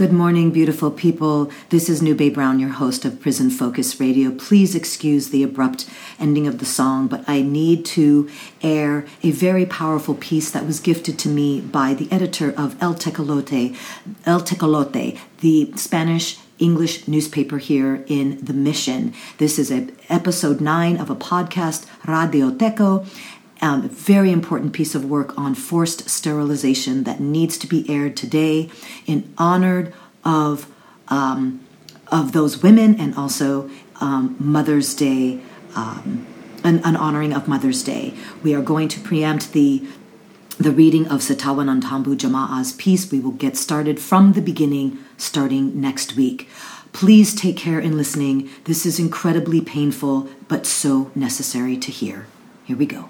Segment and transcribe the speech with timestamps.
[0.00, 1.50] Good morning, beautiful people.
[1.68, 4.30] This is Nube Brown, your host of Prison Focus Radio.
[4.30, 5.86] Please excuse the abrupt
[6.18, 8.26] ending of the song, but I need to
[8.62, 12.94] air a very powerful piece that was gifted to me by the editor of El
[12.94, 13.76] Tecolote,
[14.24, 19.12] El Tecolote, the Spanish English newspaper here in the Mission.
[19.38, 23.04] This is a episode nine of a podcast, Radio Teco,
[23.60, 28.70] um, very important piece of work on forced sterilization that needs to be aired today
[29.06, 29.92] in honor
[30.24, 30.66] of
[31.08, 31.60] um,
[32.10, 35.40] of those women and also um, Mother's Day,
[35.76, 36.26] um,
[36.64, 38.14] an, an, honoring of Mother's Day.
[38.42, 39.86] We are going to preempt the
[40.58, 43.10] the reading of Sethawa Nontambu Jama'a's piece.
[43.10, 46.48] We will get started from the beginning, starting next week.
[46.92, 48.50] Please take care in listening.
[48.64, 52.26] This is incredibly painful, but so necessary to hear.
[52.66, 53.08] Here we go.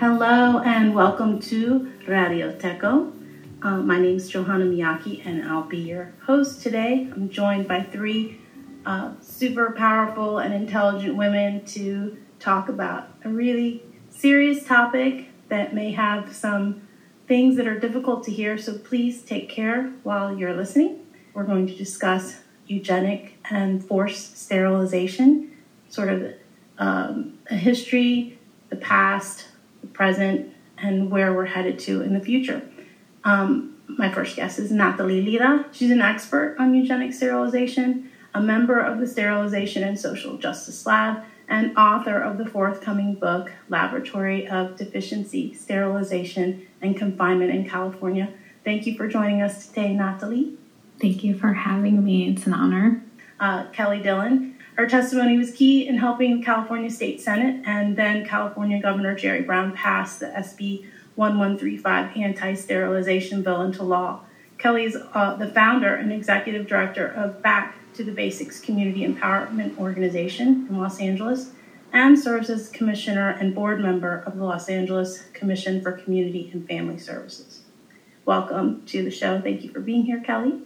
[0.00, 3.12] Hello and welcome to Radio Teco.
[3.62, 7.08] Uh, my name is Johanna Miyake and I'll be your host today.
[7.12, 8.40] I'm joined by three
[8.84, 15.92] uh, super powerful and intelligent women to talk about a really serious topic that may
[15.92, 16.88] have some
[17.28, 20.99] things that are difficult to hear, so please take care while you're listening.
[21.34, 22.36] We're going to discuss
[22.66, 25.56] eugenic and forced sterilization,
[25.88, 26.34] sort of
[26.78, 29.48] um, a history, the past,
[29.80, 32.62] the present, and where we're headed to in the future.
[33.24, 35.66] Um, my first guest is Natalie Lira.
[35.72, 41.24] She's an expert on eugenic sterilization, a member of the Sterilization and Social Justice Lab,
[41.48, 48.32] and author of the forthcoming book, Laboratory of Deficiency, Sterilization, and Confinement in California.
[48.64, 50.59] Thank you for joining us today, Natalie.
[51.00, 52.28] Thank you for having me.
[52.28, 53.02] It's an honor.
[53.38, 54.58] Uh, Kelli Dillon.
[54.76, 59.72] Her testimony was key in helping California State Senate and then California Governor Jerry Brown
[59.72, 60.84] pass the SB
[61.14, 64.20] 1135 anti sterilization bill into law.
[64.58, 69.78] Kelli is uh, the founder and executive director of Back to the Basics Community Empowerment
[69.78, 71.52] Organization in Los Angeles
[71.94, 76.68] and serves as commissioner and board member of the Los Angeles Commission for Community and
[76.68, 77.62] Family Services.
[78.26, 79.40] Welcome to the show.
[79.40, 80.62] Thank you for being here, Kelli.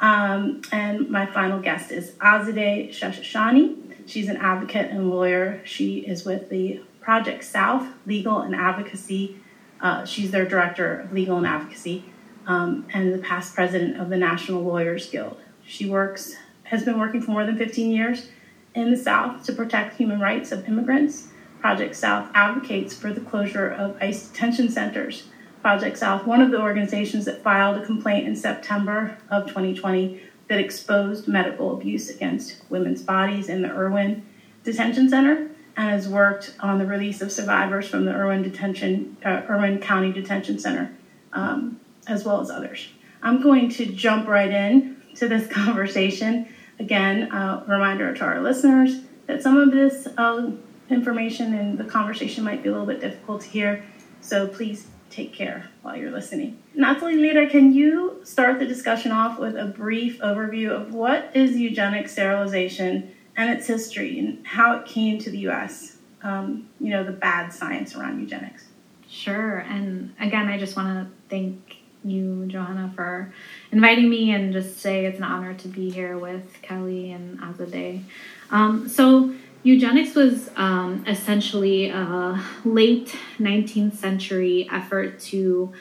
[0.00, 4.06] Um, and my final guest is Azadeh Shahshahani.
[4.06, 5.60] She's an advocate and lawyer.
[5.64, 9.36] She is with the Project South Legal and Advocacy.
[9.80, 12.04] Uh, she's their director of legal and advocacy
[12.46, 15.38] um, and the past president of the National Lawyers Guild.
[15.66, 16.34] She works
[16.64, 18.28] has been working for more than 15 years
[18.74, 21.28] in the South to protect human rights of immigrants.
[21.60, 25.28] Project South advocates for the closure of ICE detention centers
[25.64, 30.60] Project South, one of the organizations that filed a complaint in September of 2020 that
[30.60, 34.26] exposed medical abuse against women's bodies in the Irwin
[34.62, 35.48] Detention Center
[35.78, 40.12] and has worked on the release of survivors from the Irwin Detention, uh, Irwin County
[40.12, 40.94] Detention Center,
[41.32, 42.86] um, as well as others.
[43.22, 46.46] I'm going to jump right in to this conversation.
[46.78, 50.50] Again, uh, reminder to our listeners that some of this uh,
[50.90, 53.82] information and the conversation might be a little bit difficult to hear,
[54.20, 56.58] so please take care while you're listening.
[56.74, 61.56] Natalie Lira, can you start the discussion off with a brief overview of what is
[61.56, 65.98] eugenic sterilization and its history and how it came to the U.S.?
[66.22, 68.64] Um, you know, the bad science around eugenics.
[69.08, 69.58] Sure.
[69.58, 73.32] And again, I just want to thank you, Johanna, for
[73.70, 78.02] inviting me and just say it's an honor to be here with Kelli and Azadeh.
[78.50, 79.34] Um, so,
[79.64, 85.72] Eugenics was um, essentially a late 19th century effort to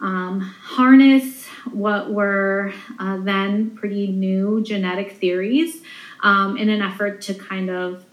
[0.00, 5.82] um, harness what were uh, then pretty new genetic theories
[6.20, 8.04] um, in an effort to kind of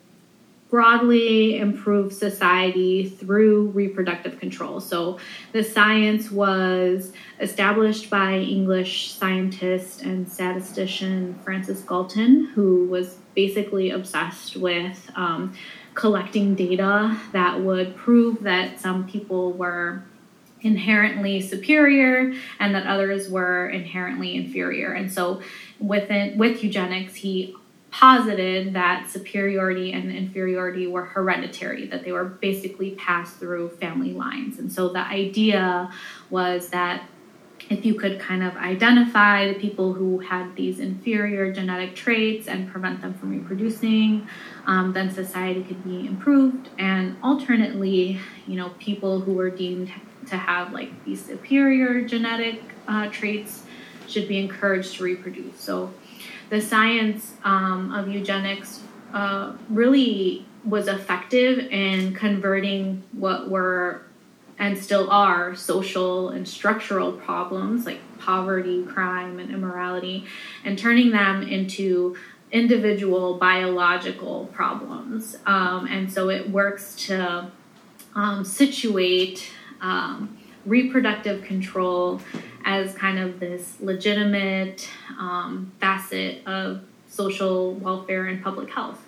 [0.69, 4.79] broadly improve society through reproductive control.
[4.79, 5.17] So,
[5.51, 14.57] the science was established by English scientist and statistician Francis Galton, who was basically obsessed
[14.57, 15.53] with um,
[15.93, 20.03] collecting data that would prove that some people were
[20.59, 24.91] inherently superior and that others were inherently inferior.
[24.91, 25.41] And so
[25.79, 27.55] within with eugenics, he
[27.91, 34.59] posited that superiority and inferiority were hereditary, that they were basically passed through family lines.
[34.59, 35.89] And so the idea
[36.29, 37.07] was that
[37.69, 42.69] if you could kind of identify the people who had these inferior genetic traits and
[42.69, 44.27] prevent them from reproducing,
[44.65, 46.69] um, then society could be improved.
[46.79, 49.91] And alternately, you know, people who were deemed
[50.27, 53.63] to have like these superior genetic uh, traits
[54.07, 55.59] should be encouraged to reproduce.
[55.59, 55.93] So
[56.49, 58.81] the science um, of eugenics
[59.13, 64.03] uh, really was effective in converting what were
[64.59, 70.25] and still are social and structural problems like poverty, crime, and immorality,
[70.65, 72.15] and turning them into
[72.51, 75.37] individual biological problems.
[75.45, 77.49] Um, and so it works to
[78.15, 79.49] um, situate
[79.81, 82.19] um, reproductive control
[82.65, 88.99] as kind of this legitimate um, facet of social welfare and public health.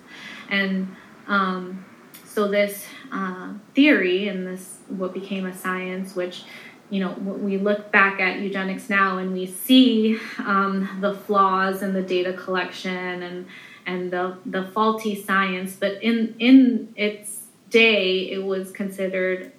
[0.48, 0.94] And
[1.26, 1.84] um,
[2.24, 6.44] so this uh, theory and this what became a science, which
[6.90, 11.92] you know we look back at eugenics now and we see um, the flaws in
[11.92, 13.46] the data collection and
[13.86, 19.52] and the the faulty science, but in in its day it was considered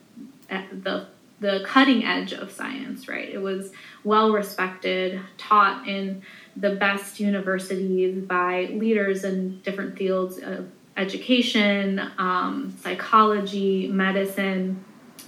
[0.50, 1.08] the
[1.40, 3.28] the cutting edge of science, right?
[3.28, 3.72] It was
[4.06, 6.22] well respected, taught in
[6.56, 14.84] the best universities by leaders in different fields of education, um, psychology, medicine.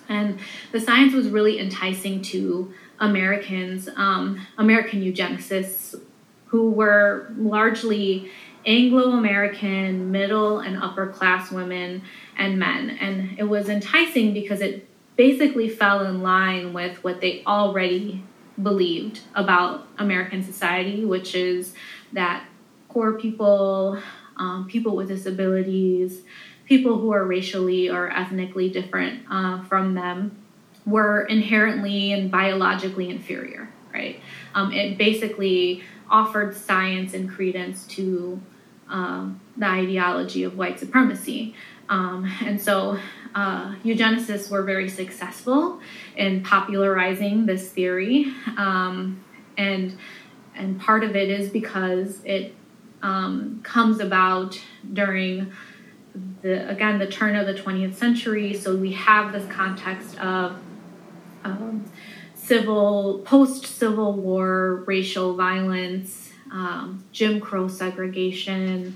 [0.07, 0.39] And
[0.71, 6.00] the science was really enticing to Americans, um, American eugenicists,
[6.47, 8.31] who were largely
[8.65, 12.01] Anglo American, middle and upper class women
[12.38, 12.91] and men.
[12.91, 18.23] And it was enticing because it basically fell in line with what they already
[18.62, 21.73] believed about American society, which is
[22.13, 22.45] that
[22.89, 24.00] poor people,
[24.37, 26.21] um, people with disabilities,
[26.65, 30.43] people who are racially or ethnically different uh, from them
[30.85, 34.19] were inherently and biologically inferior, right?
[34.53, 38.41] Um, it basically offered science and credence to
[38.87, 41.55] um, the ideology of white supremacy.
[41.89, 42.99] Um, and so
[43.33, 45.79] uh, eugenicists were very successful
[46.15, 49.23] in popularizing this theory, um,
[49.57, 49.97] and
[50.55, 52.55] and part of it is because it
[53.01, 54.59] um, comes about
[54.94, 55.51] during
[56.42, 58.53] the again the turn of the 20th century.
[58.53, 60.57] So we have this context of
[61.44, 61.86] um,
[62.33, 68.95] civil post Civil War racial violence, um, Jim Crow segregation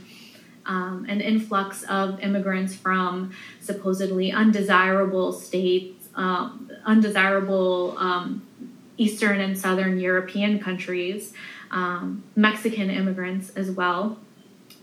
[0.70, 8.46] um, an influx of immigrants from supposedly undesirable states, um, undesirable um,
[8.98, 11.34] Eastern and Southern European countries,
[11.72, 14.18] um, Mexican immigrants as well.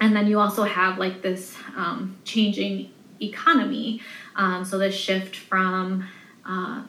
[0.01, 2.91] And then you also have like this um, changing
[3.21, 4.01] economy.
[4.35, 6.07] Um, so this shift from
[6.45, 6.83] uh,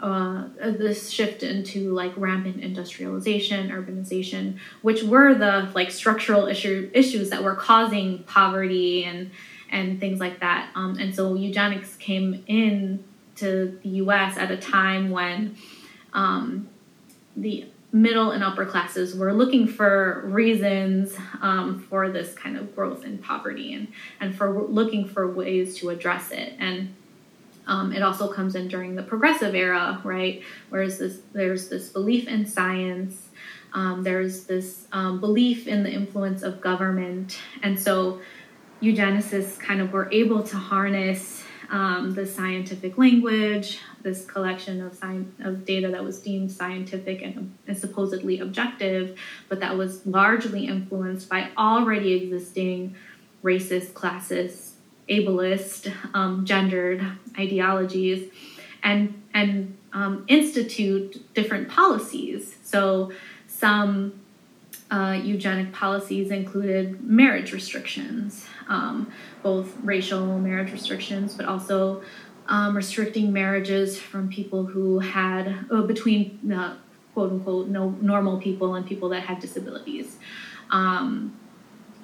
[0.00, 7.30] uh, this shift into like rampant industrialization, urbanization, which were the like structural issue, issues
[7.30, 9.30] that were causing poverty and
[9.70, 10.70] and things like that.
[10.74, 13.04] Um, and so eugenics came in
[13.36, 14.38] to the U.S.
[14.38, 15.56] at a time when
[16.12, 16.68] um,
[17.36, 23.04] the middle and upper classes were looking for reasons um, for this kind of growth
[23.04, 23.88] in poverty and
[24.20, 26.94] and for looking for ways to address it and
[27.68, 30.42] um, it also comes in during the progressive era, right?
[30.70, 33.28] Whereas this, there's this belief in science,
[33.74, 38.20] um, there's this um, belief in the influence of government, and so
[38.82, 45.02] eugenicists kind of were able to harness um, the scientific language, this collection of
[45.40, 51.28] of data that was deemed scientific and, and supposedly objective, but that was largely influenced
[51.28, 52.94] by already existing
[53.42, 54.72] racist, classist
[55.08, 57.04] ableist, um, gendered
[57.38, 58.30] ideologies,
[58.82, 62.56] and and um, institute different policies.
[62.62, 63.12] So
[63.46, 64.20] some
[64.90, 69.10] uh, eugenic policies included marriage restrictions, um,
[69.42, 72.02] both racial marriage restrictions, but also
[72.48, 76.76] um, restricting marriages from people who had uh, between uh,
[77.14, 80.16] quote unquote no normal people and people that had disabilities.
[80.70, 81.38] Um,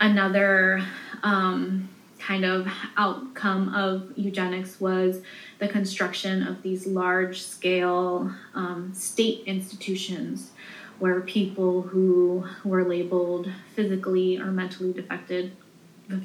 [0.01, 0.85] another
[1.23, 5.21] um, kind of outcome of eugenics was
[5.59, 10.51] the construction of these large scale um, state institutions
[10.99, 15.53] where people who were labeled physically or mentally defected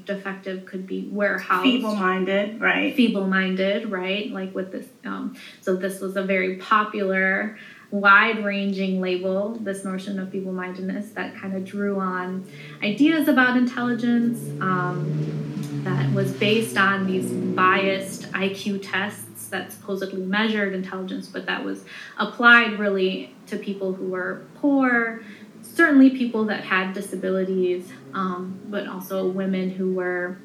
[0.05, 1.63] defective could be warehoused.
[1.63, 2.95] Feeble-minded right?
[2.95, 4.31] Feeble-minded right?
[4.31, 7.57] Like with this um, so this was a very popular
[7.91, 12.45] wide-ranging label this notion of feeble-mindedness that kind of drew on
[12.83, 20.75] ideas about intelligence um, that was based on these biased iq tests that supposedly measured
[20.75, 21.83] intelligence but that was
[22.19, 25.21] applied really to people who were poor
[25.61, 30.37] certainly people that had disabilities, um, but also women who were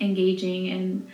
[0.00, 1.10] engaging in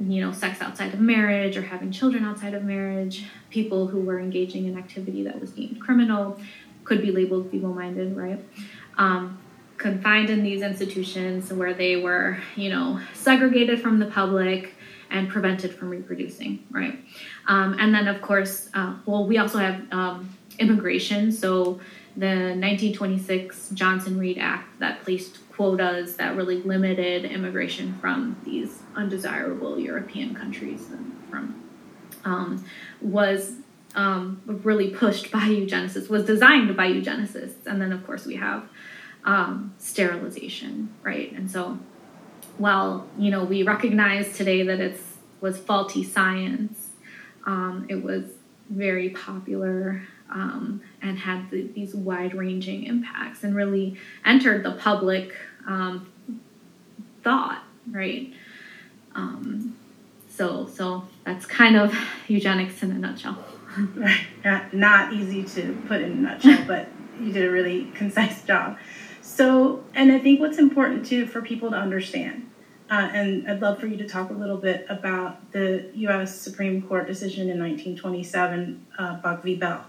[0.00, 3.24] you know sex outside of marriage or having children outside of marriage.
[3.50, 6.38] People who were engaging in activity that was deemed criminal.
[6.84, 8.44] Could be labeled feeble-minded right?
[8.96, 9.40] Um,
[9.76, 14.74] confined in these institutions where they were you know segregated from the public
[15.10, 16.98] and prevented from reproducing right?
[17.46, 21.32] Um, and then of course uh, well we also have um, immigration.
[21.32, 21.80] So
[22.16, 29.78] the 1926 Johnson Reed Act that placed quotas that really limited immigration from these undesirable
[29.78, 30.86] European countries
[31.30, 31.62] from
[32.24, 32.64] um,
[33.00, 33.52] was
[33.94, 38.68] um, really pushed by eugenicists, was designed by eugenicists, and then of course we have
[39.24, 41.32] um, sterilization, right?
[41.32, 41.78] And so,
[42.58, 45.02] while you know we recognize today that it's
[45.40, 46.88] was faulty science,
[47.44, 48.24] um, it was
[48.68, 55.32] very popular um, and had the, these wide ranging impacts and really entered the public
[55.66, 56.10] um,
[57.22, 58.32] thought, right?
[59.14, 59.76] Um,
[60.28, 61.96] so, so that's kind of
[62.28, 63.38] eugenics in a nutshell.
[64.44, 66.88] Not, not easy to put in a nutshell, but
[67.20, 68.78] you did a really concise job.
[69.20, 72.48] So, and I think what's important too for people to understand,
[72.88, 76.40] uh, and I'd love for you to talk a little bit about the U.S.
[76.40, 79.56] Supreme Court decision in 1927, uh, Buck v.
[79.56, 79.84] Bell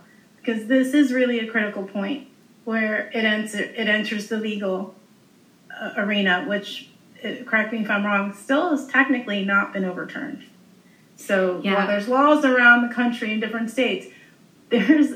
[0.48, 2.26] because this is really a critical point
[2.64, 4.96] where it, it enters the legal
[5.78, 6.90] uh, arena, which,
[7.22, 10.46] uh, correct me if I'm wrong, still has technically not been overturned.
[11.18, 11.76] So yeah.
[11.76, 14.08] while there's laws around the country in different states,
[14.70, 15.16] there's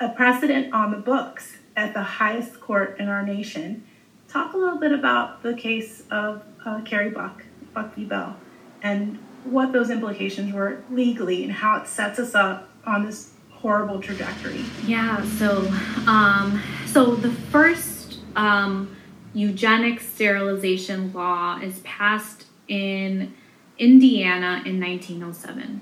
[0.00, 3.84] a precedent on the books at the highest court in our nation.
[4.28, 8.04] Talk a little bit about the case of uh, Carrie Buck, Buck v.
[8.04, 8.36] Bell,
[8.82, 13.31] and what those implications were legally and how it sets us up on this
[13.62, 14.64] horrible trajectory.
[14.84, 15.24] Yeah.
[15.38, 15.72] So,
[16.06, 18.94] um, so the first um,
[19.32, 23.32] eugenic sterilization law is passed in
[23.78, 25.80] Indiana in 1907.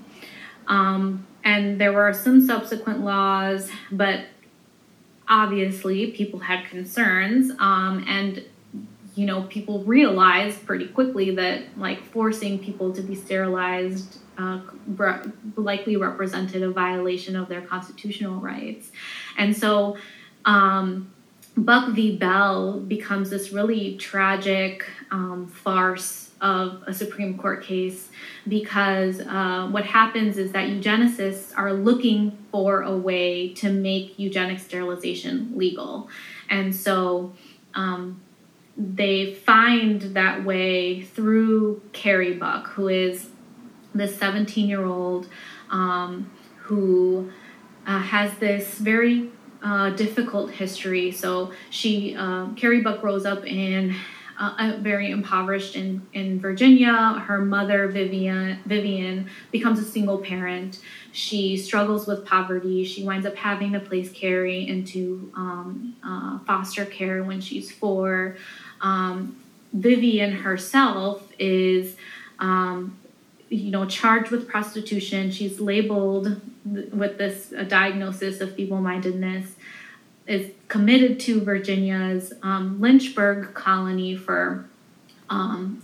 [0.67, 4.25] Um, and there were some subsequent laws, but
[5.27, 7.51] obviously people had concerns.
[7.57, 8.43] Um, and
[9.15, 14.59] you know, people realized pretty quickly that like forcing people to be sterilized uh,
[15.55, 18.91] likely represented a violation of their constitutional rights.
[19.37, 19.97] And so
[20.45, 21.11] um,
[21.57, 22.17] Buck v.
[22.17, 28.09] Bell becomes this really tragic um, farce of a Supreme Court case
[28.47, 34.59] because uh, what happens is that eugenicists are looking for a way to make eugenic
[34.59, 36.09] sterilization legal.
[36.49, 37.33] And so
[37.75, 38.21] um,
[38.75, 43.27] they find that way through Carrie Buck, who is
[43.93, 45.27] this 17 year old
[45.69, 47.31] um, who
[47.85, 49.29] uh, has this very
[49.63, 51.11] uh, difficult history.
[51.11, 53.95] So she, um, Carrie Buck, grows up in
[54.39, 56.93] uh, very impoverished in, in Virginia.
[57.27, 60.79] Her mother, Vivian, Vivian, becomes a single parent.
[61.11, 62.83] She struggles with poverty.
[62.83, 68.37] She winds up having to place Carrie into um, uh, foster care when she's four.
[68.81, 69.35] Um,
[69.73, 71.95] Vivian herself is
[72.39, 72.97] um,
[73.51, 75.29] you know, charged with prostitution.
[75.29, 79.55] She's labeled with this diagnosis of feeble-mindedness.
[80.27, 84.69] Is committed to Virginia's um, Lynchburg colony for
[85.29, 85.83] um,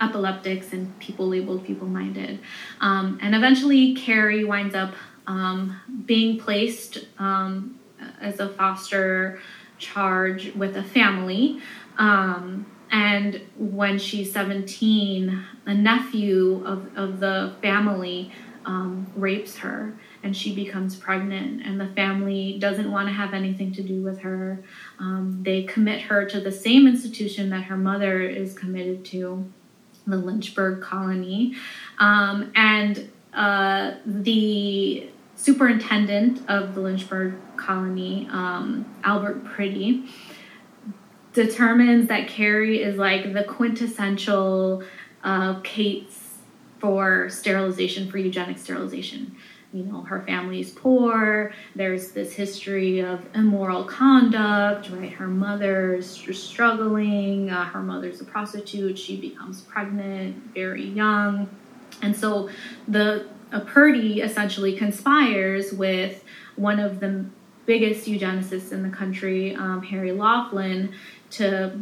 [0.00, 2.38] epileptics and people labeled feeble-minded.
[2.80, 4.94] Um, and eventually, Carrie winds up
[5.26, 7.80] um, being placed um,
[8.20, 9.40] as a foster
[9.78, 11.60] charge with a family.
[11.98, 18.32] Um, and when she's 17, a nephew of, of the family
[18.66, 21.64] um, rapes her and she becomes pregnant.
[21.64, 24.62] And the family doesn't want to have anything to do with her.
[24.98, 29.50] Um, they commit her to the same institution that her mother is committed to
[30.06, 31.54] the lynchburg colony.
[31.98, 40.06] Um, and uh, the superintendent of the lynchburg colony um, albert priddy
[41.32, 44.82] determines that Carrie is like the quintessential
[45.22, 46.38] uh, case
[46.78, 49.36] for sterilization, for eugenic sterilization.
[49.72, 51.52] You know, her family's poor.
[51.76, 55.12] There's this history of immoral conduct, right?
[55.12, 57.50] Her mother's struggling.
[57.50, 58.98] Uh, her mother's a prostitute.
[58.98, 61.48] She becomes pregnant very young.
[62.02, 62.50] And so
[62.88, 66.24] the uh, Priddy essentially conspires with
[66.56, 67.26] one of the
[67.70, 70.92] biggest eugenicists in the country, um, Harry Laughlin,
[71.30, 71.78] to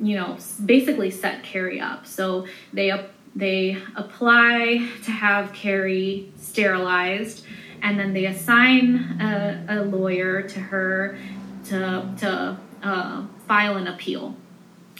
[0.00, 2.06] you know basically set Carrie up.
[2.06, 2.88] So they
[3.34, 7.44] they apply to have Carrie sterilized,
[7.82, 11.18] and then they assign a, a lawyer to her
[11.66, 11.78] to
[12.20, 14.34] to uh, file an appeal,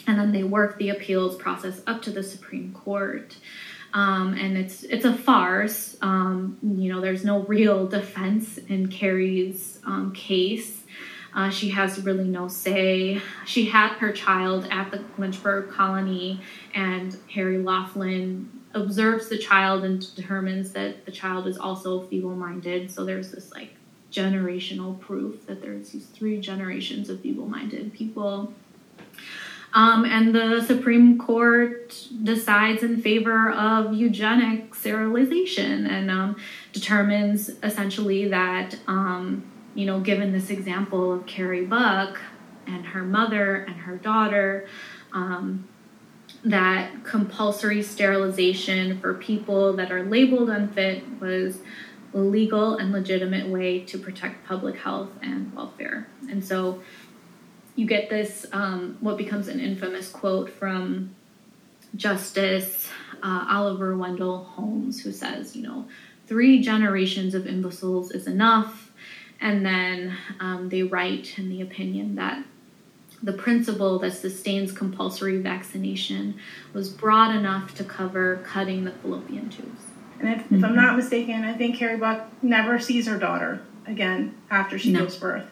[0.05, 3.35] and then they work the appeals process up to the Supreme Court.
[3.97, 5.97] Um, and it's it's a farce.
[6.03, 10.83] Um, you know, there's no real defense in Carrie's um, case.
[11.33, 13.19] Uh, she has really no say.
[13.47, 16.41] She had her child at the Lynchburg colony,
[16.75, 22.91] and Harry Laughlin observes the child and determines that the child is also feeble minded.
[22.91, 23.71] So there's this like
[24.11, 28.53] generational proof that there's these three generations of feeble minded people.
[29.73, 36.37] Um, and the Supreme Court decides in favor of eugenic sterilization and um,
[36.71, 39.43] determines essentially that um,
[39.77, 42.19] you know, given this example of Carrie Buck
[42.65, 44.67] and her mother and her daughter,
[45.13, 45.67] um,
[46.43, 51.59] that compulsory sterilization for people that are labeled unfit was
[52.15, 56.07] a legal and legitimate way to protect public health and welfare.
[56.27, 56.81] And so
[57.77, 61.15] you get this, um, what becomes an infamous quote from
[61.95, 62.89] Justice
[63.23, 65.87] uh, Oliver Wendell Holmes, who says, you know,
[66.25, 68.91] three generations of imbeciles is enough
[69.39, 72.43] and then um, they write in the opinion that
[73.21, 76.35] the principle that sustains compulsory vaccination
[76.73, 79.83] was broad enough to cover cutting the fallopian tubes.
[80.19, 80.55] And if, mm-hmm.
[80.55, 84.91] if I'm not mistaken, I think Carrie Buck never sees her daughter again after she
[84.91, 85.01] no.
[85.01, 85.47] gives birth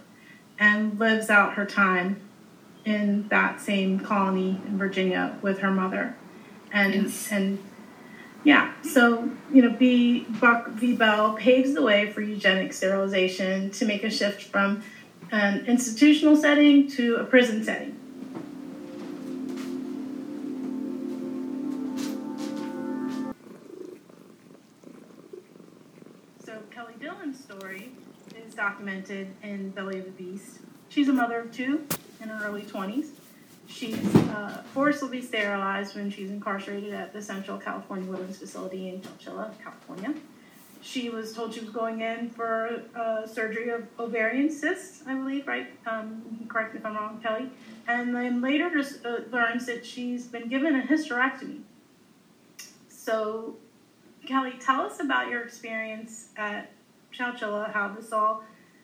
[0.59, 2.20] and lives out her time
[2.85, 6.15] in that same colony in Virginia with her mother.
[6.72, 7.31] And yes.
[7.31, 7.63] and
[8.44, 10.96] yeah, so you know, B Buck v.
[10.96, 14.83] Bell paves the way for eugenic sterilization to make a shift from
[15.31, 18.00] an institutional setting to a prison setting.
[28.55, 30.59] Documented in Belly of the Beast.
[30.89, 31.85] She's a mother of two
[32.22, 33.07] in her early 20s.
[33.68, 39.51] She's uh, forcibly sterilized when she's incarcerated at the Central California Women's Facility in Chowchilla,
[39.63, 40.13] California.
[40.81, 45.48] She was told she was going in for uh, surgery of ovarian cysts, I believe,
[45.48, 45.68] right?
[45.87, 47.50] Um, correct me if I'm wrong, Kelli.
[47.87, 51.61] And then later just uh, learns that she's been given a hysterectomy.
[52.87, 53.55] So,
[54.27, 56.72] Kelli, tell us about your experience at
[57.18, 58.44] Chowchilla, how this all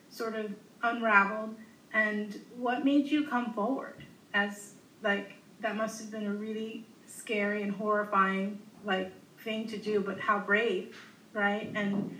[0.10, 0.52] sort of
[0.84, 1.56] unraveled,
[1.94, 7.63] and what made you come forward as like that must have been a really scary
[7.63, 9.12] and horrifying like
[9.44, 10.96] thing to do, but how brave,
[11.34, 11.72] right?
[11.76, 12.20] And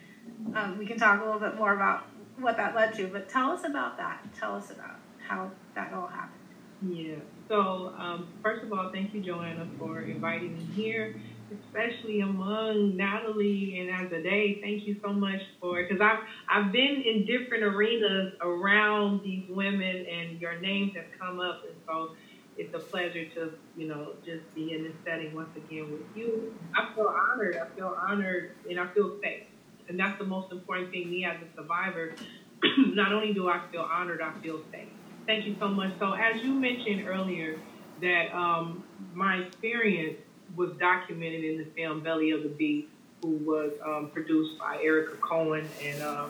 [0.56, 2.06] um, we can talk a little bit more about
[2.38, 3.08] what that led to.
[3.08, 4.22] But tell us about that.
[4.34, 4.96] Tell us about
[5.28, 6.42] how that all happened.
[6.90, 7.16] Yeah.
[7.48, 11.16] So um, first of all, thank you, Joanna, for inviting me here,
[11.52, 14.62] especially among Natalie and Azadeh.
[14.62, 20.06] Thank you so much for because I've I've been in different arenas around these women,
[20.10, 22.10] and your names have come up, and so
[22.56, 26.54] it's a pleasure to, you know, just be in this setting once again with you.
[26.76, 27.56] I feel honored.
[27.58, 29.44] I feel honored and I feel safe.
[29.88, 32.16] And that's the most important thing, me as a survivor.
[32.78, 34.92] Not only do I feel honored, I feel safe.
[35.28, 35.94] Thank you so much.
[36.00, 37.64] So, as you mentioned earlier,
[37.98, 40.18] that um, my experience
[40.56, 42.88] was documented in the film Belly of the Beast,
[43.22, 46.26] who was um, produced by Erika Cohn and uh,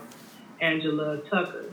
[0.60, 1.66] Angela Tucker.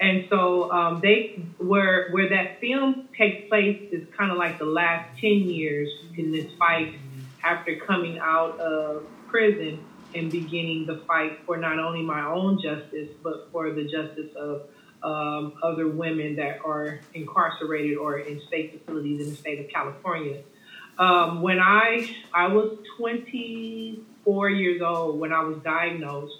[0.00, 4.64] And so um, they where where that film takes place is kind of like the
[4.64, 6.96] last ten years in this fight
[7.44, 13.10] after coming out of prison and beginning the fight for not only my own justice
[13.22, 14.62] but for the justice of
[15.02, 20.42] um, other women that are incarcerated or in state facilities in the state of California.
[20.98, 26.34] Um, when I I was 24 years old when I was diagnosed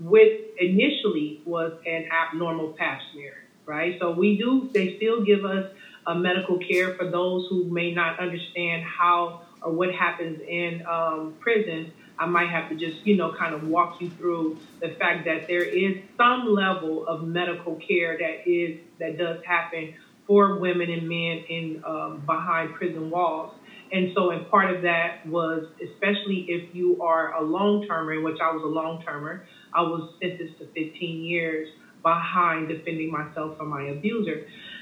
[0.00, 3.34] with initially was an abnormal pap smear,
[3.66, 3.98] right?
[4.00, 5.70] So we do, they still give us
[6.06, 11.34] a medical care for those who may not understand how or what happens in um,
[11.38, 11.92] prison.
[12.18, 15.46] I might have to just, you know, kind of walk you through the fact that
[15.46, 19.94] there is some level of medical care that is that does happen
[20.26, 23.52] for women and men in um, behind prison walls.
[23.92, 28.22] And so, and part of that was, especially if you are a long termer, in
[28.22, 29.38] which I was a long termer,
[29.74, 31.68] I was sentenced to 15 years
[32.02, 34.40] behind defending myself from my abuser.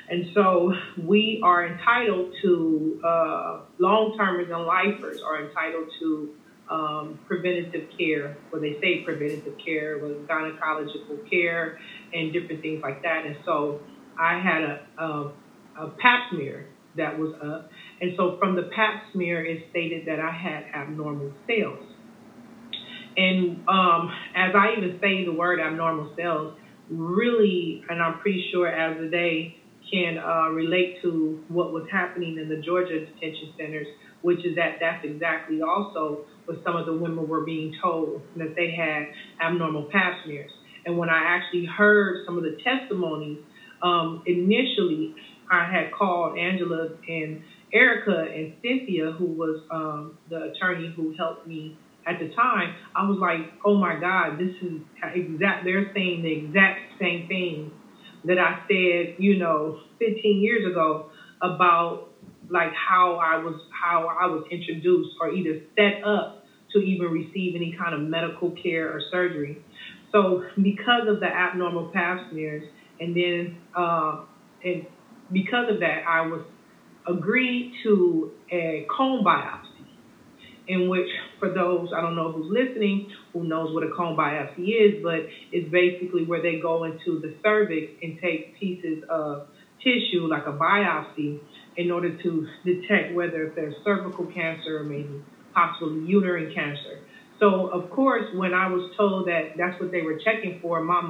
[0.08, 6.28] And so we are entitled to, uh, long termers and lifers are entitled to
[6.70, 11.72] um, preventative care, where they say preventative care, with gynecological care
[12.12, 13.24] and different things like that.
[13.24, 13.76] And so
[14.18, 15.24] I had a, a,
[15.76, 16.66] a pap smear
[16.96, 17.62] that was up.
[18.00, 21.84] And so from the pap smear, it stated that I had abnormal cells.
[23.16, 26.54] And um, as I even say the word abnormal cells,
[26.88, 29.54] really, and I'm pretty sure Azadeh,
[29.90, 33.86] can uh, relate to what was happening in the Georgia detention centers,
[34.22, 38.54] which is that that's exactly also what some of the women were being told that
[38.54, 39.06] they had
[39.40, 40.50] abnormal pap smears.
[40.84, 43.38] And when I actually heard some of the testimonies,
[43.82, 45.14] um, initially
[45.50, 47.40] I had called Angela and
[47.72, 51.72] Erika and Cynthia, who was um, the attorney who helped me
[52.06, 52.70] at the time.
[52.94, 55.64] I was like, oh my God, this is exact.
[55.64, 57.70] They're saying the exact same thing
[58.24, 61.00] that I said, you know, 15 years ago
[61.42, 61.98] about
[62.50, 66.30] like how I was how I was introduced or either set up
[66.72, 69.56] to even receive any kind of medical care or surgery.
[70.12, 72.64] So because of the abnormal pap smears,
[73.00, 74.16] and then uh,
[74.64, 74.82] and
[75.32, 76.40] because of that, I was
[77.08, 79.86] agreed to a cone biopsy
[80.66, 84.86] in which, for those, I don't know who's listening, who knows what a cone biopsy
[84.86, 89.40] is, but it's basically where they go into the cervix and take pieces of
[89.82, 91.36] tissue, like a biopsy,
[91.76, 95.20] in order to detect whether if there's cervical cancer or maybe
[95.54, 97.00] possibly uterine cancer.
[97.40, 101.00] So, of course, when I was told that that's what they were checking for, my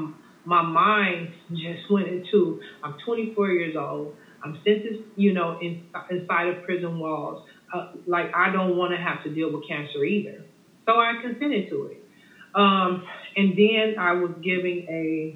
[0.44, 4.10] my mind just went into I'm 24 years old.
[4.42, 5.76] I'm sentenced, you know, in,
[6.10, 7.38] inside of prison walls
[7.72, 10.44] uh, like I don't want to have to deal with cancer either.
[10.88, 11.98] So I consented to it.
[12.54, 13.00] Um,
[13.36, 15.34] and then I was giving a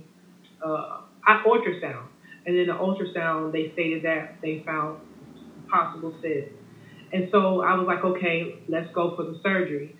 [0.64, 0.98] uh,
[1.46, 2.08] ultrasound,
[2.46, 4.98] and in the ultrasound they stated that they found
[5.70, 6.48] possible cyst.
[7.12, 9.92] And so I was like, okay, let's go for the surgery.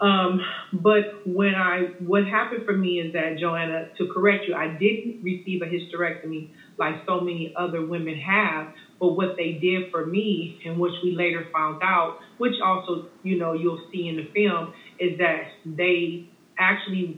[0.00, 0.40] Um,
[0.72, 5.16] but when I, what happened for me is that Joanna, to correct you, I didn't
[5.22, 6.46] receive a hysterectomy
[6.82, 8.68] like so many other women have.
[9.00, 13.36] But what they did for me, and which we later found out, which also, you
[13.36, 14.68] know, you'll see in the film,
[14.98, 16.22] is that they
[16.58, 17.16] actually,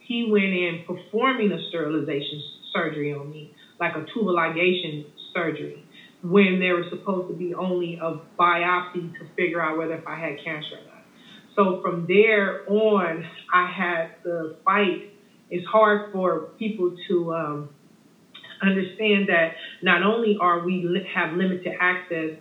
[0.00, 2.40] he went in performing a sterilization
[2.72, 3.48] surgery on me,
[3.80, 5.84] like a tubal ligation surgery,
[6.22, 10.16] when there was supposed to be only a biopsy to figure out whether if I
[10.16, 11.02] had cancer or not.
[11.56, 15.00] So from there on, I had the fight.
[15.50, 17.68] It's hard for people to um,
[18.64, 22.32] understand that not only are we have limited access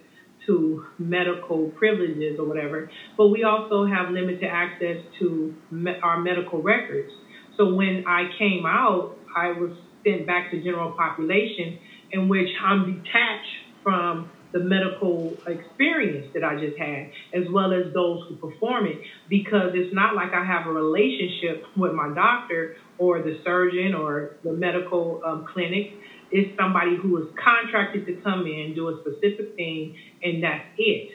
[0.48, 2.86] to medical privileges or whatever,
[3.18, 7.10] but we also have limited access to me- our medical records.
[7.58, 9.72] So when I came out, I was
[10.06, 11.76] sent back to general population,
[12.12, 13.48] in which I'm detached
[13.84, 19.00] from the medical experience that I just had, as well as those who perform it,
[19.30, 24.30] because it's not like I have a relationship with my doctor or the surgeon or
[24.44, 25.86] the medical um, clinic
[26.34, 31.12] is somebody who is contracted to come in, do a specific thing, and that's it.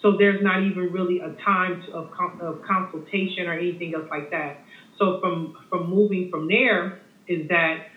[0.00, 4.30] So there's not even really a time to, of, of consultation or anything else like
[4.30, 4.60] that.
[4.98, 7.88] So from from moving from there is that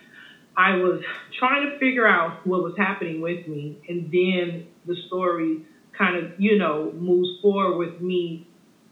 [0.57, 1.01] I was
[1.37, 5.61] trying to figure out what was happening with me, and then the story
[5.97, 8.47] kind of you know moves forward with me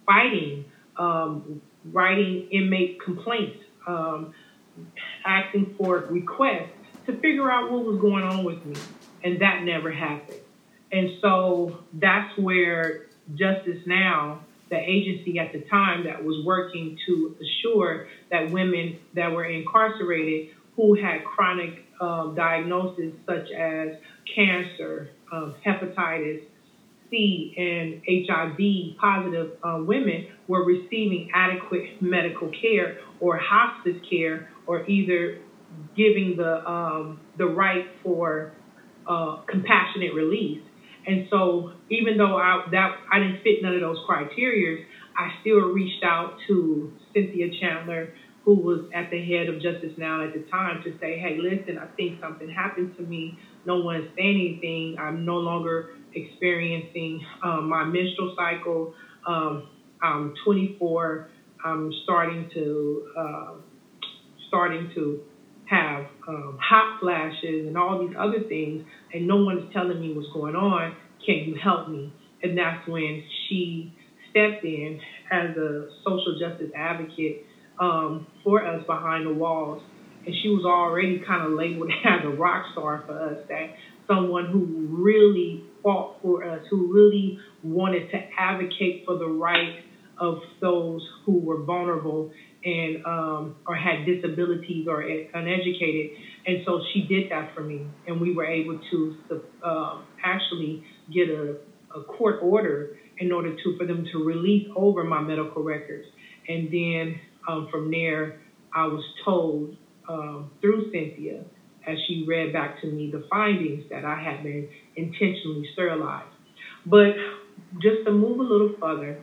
[0.06, 0.64] fighting,
[0.98, 4.34] um, writing inmate complaints, um,
[5.26, 6.77] asking for requests
[7.08, 8.76] to figure out what was going on with me.
[9.24, 10.40] And that never happened.
[10.92, 17.36] And so that's where Justice Now, the agency at the time that was working to
[17.42, 23.98] assure that women that were incarcerated who had chronic um, diagnoses such as
[24.34, 26.44] cancer, um, hepatitis
[27.10, 34.86] C, and HIV positive uh, women were receiving adequate medical care or hospice care or
[34.88, 35.40] either
[35.96, 38.48] giving the um, the right for
[39.08, 40.60] uh, compassionate release.
[41.06, 44.78] And so, even though I that I didn't fit none of those criteria,
[45.18, 48.10] I still reached out to Cynthia Chandler,
[48.46, 51.78] who was at the head of Justice Now at the time, to say, "Hey, listen,
[51.78, 53.34] I think something happened to me.
[53.66, 54.96] No one is saying anything.
[55.00, 58.90] I'm no longer experiencing um, my menstrual cycle.
[59.28, 59.64] Um,
[60.02, 61.22] I'm 24.
[61.64, 63.54] I'm starting to uh,
[64.48, 65.18] starting to
[65.70, 68.82] have um, hot flashes and all these other things,
[69.14, 70.94] and no one's telling me what's going on.
[71.26, 72.12] Can you help me?
[72.44, 73.88] And that's when she
[74.30, 74.96] stepped in
[75.32, 77.38] as a social justice advocate
[77.80, 79.80] um, for us behind the walls.
[80.26, 83.70] And she was already kind of labeled as a rock star for us, that
[84.08, 89.74] someone who really fought for us, who really wanted to advocate for the right
[90.18, 92.28] of those who were vulnerable
[92.68, 95.04] and um, or had disabilities or
[95.34, 96.10] uneducated.
[96.48, 99.12] And so she did that for me, and we were able to
[99.64, 100.80] uh, actually
[101.12, 101.56] get a,
[101.96, 106.06] a court order in order to for them to release over my medical records.
[106.48, 107.16] And then
[107.48, 108.34] um, from there,
[108.74, 109.72] I was told
[110.10, 111.46] um, through Cynthia,
[111.88, 116.34] as she read back to me the findings that I had been intentionally sterilized.
[116.86, 117.14] But
[117.82, 119.18] just to move a little further,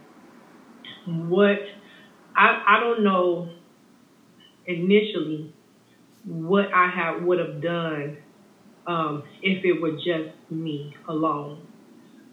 [1.06, 1.58] what
[2.36, 3.48] I, I don't know
[4.66, 5.48] initially
[6.24, 8.16] what I have would have done
[8.86, 11.58] um, if it were just me alone.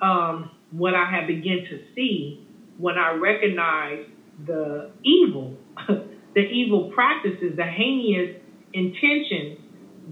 [0.01, 2.37] Um, what I had begun to see
[2.77, 4.03] when I recognized
[4.45, 5.55] the evil,
[5.87, 8.29] the evil practices, the heinous
[8.73, 9.57] intentions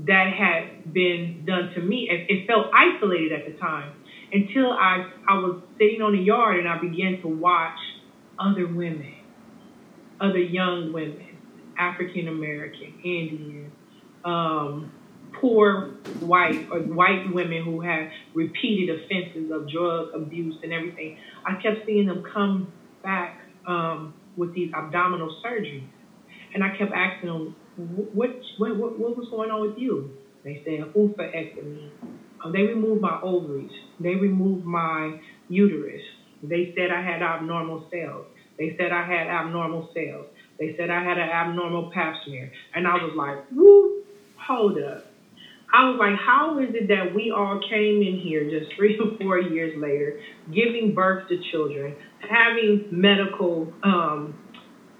[0.07, 2.07] that had been done to me.
[2.09, 3.93] It, it felt isolated at the time
[4.31, 7.77] until I, I was sitting on the yard and I began to watch
[8.39, 9.18] other women,
[10.21, 11.39] other young women,
[11.77, 13.73] African American, Indian,
[14.23, 14.89] um,
[15.33, 15.85] poor
[16.19, 21.11] white or white women who had repeated offenses of drug abuse and everything.
[21.45, 22.67] I kept seeing them come
[23.03, 23.33] back
[23.65, 25.89] um, with these abdominal surgeries,
[26.53, 30.11] and I kept asking them, "What what what, what was going on with you?"
[30.43, 31.91] They said oophorectomy.
[32.43, 33.71] Um, they removed my ovaries.
[33.99, 35.15] They removed my
[35.47, 36.01] uterus.
[36.41, 38.25] They said I had abnormal cells.
[38.59, 40.27] They said I had abnormal cells.
[40.59, 42.49] They said I had an abnormal pap smear.
[42.75, 43.91] And I was like, whoop,
[44.37, 45.03] hold up.
[45.73, 49.07] I was like, how is it that we all came in here just three or
[49.19, 50.13] four years later,
[50.51, 54.35] giving birth to children, having medical, um,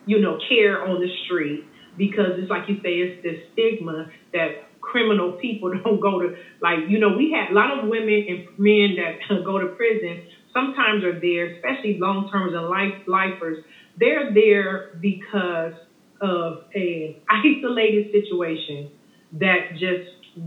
[0.06, 1.62] you know, care on the street?
[1.98, 6.30] Because it's like you say, it's this stigma that criminal people don't go to,
[6.62, 10.18] like, you know, we had a lot of women and men that go to prison
[10.54, 13.58] sometimes are there, especially long termers and life lifers.
[13.98, 15.74] They're there because
[16.22, 18.90] of a isolated situation
[19.34, 20.04] that just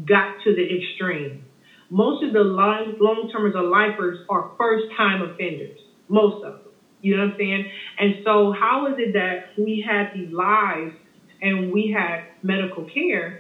[0.07, 1.45] got to the extreme.
[1.91, 5.79] Most of the long termers or lifers are first time offenders.
[6.09, 6.73] Most of them.
[7.03, 7.65] You know what I'm saying?
[7.99, 10.95] And so, how is it that we had these lives
[11.43, 13.37] and we had medical care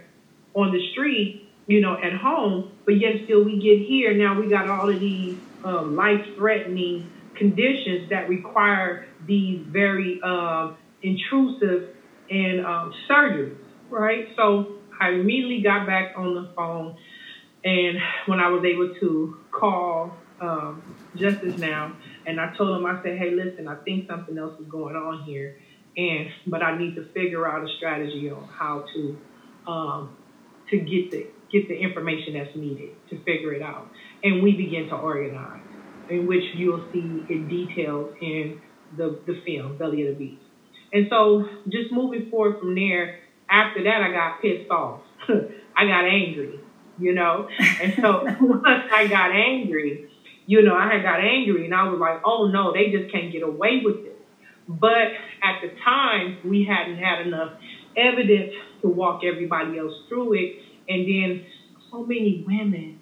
[0.54, 1.34] on the street,
[1.66, 4.98] you know, at home, but yet still we get here now we got all of
[4.98, 10.68] these um, life-threatening conditions that require these very uh,
[11.02, 11.82] intrusive
[12.30, 13.58] and um, surgeries,
[13.90, 14.24] right?
[14.36, 14.66] So
[15.00, 16.92] I immediately got back on the phone,
[17.64, 20.82] and when I was able to call um,
[21.14, 21.92] Justice Now,
[22.26, 25.18] and I told him, I said, "Hey, listen, I think something else is going on
[25.18, 25.52] here,
[25.96, 29.16] and but I need to figure out a strategy on how to
[29.66, 30.10] um,
[30.68, 33.86] to get the get the information that's needed to figure it out."
[34.22, 35.62] and we begin to organize,
[36.08, 38.56] in which you'll see it detailed in
[38.96, 40.42] the, the film, Belly of the Beast.
[40.92, 43.10] And so just moving forward from there,
[43.50, 45.00] after that, I got pissed off.
[45.76, 46.60] I got angry,
[46.98, 47.44] you know?
[47.80, 50.00] And so once I got angry,
[50.46, 53.30] you know, I had got angry and I was like, oh no, they just can't
[53.30, 54.14] get away with this.
[54.68, 55.08] But
[55.42, 57.50] at the time, we hadn't had enough
[57.96, 58.50] evidence
[58.82, 60.50] to walk everybody else through it.
[60.88, 61.38] And then
[61.90, 62.96] so many women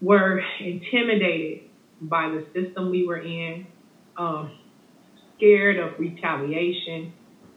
[0.00, 1.58] were intimidated
[2.00, 3.66] by the system we were in,
[4.18, 4.50] um,
[5.36, 7.08] scared of retaliation.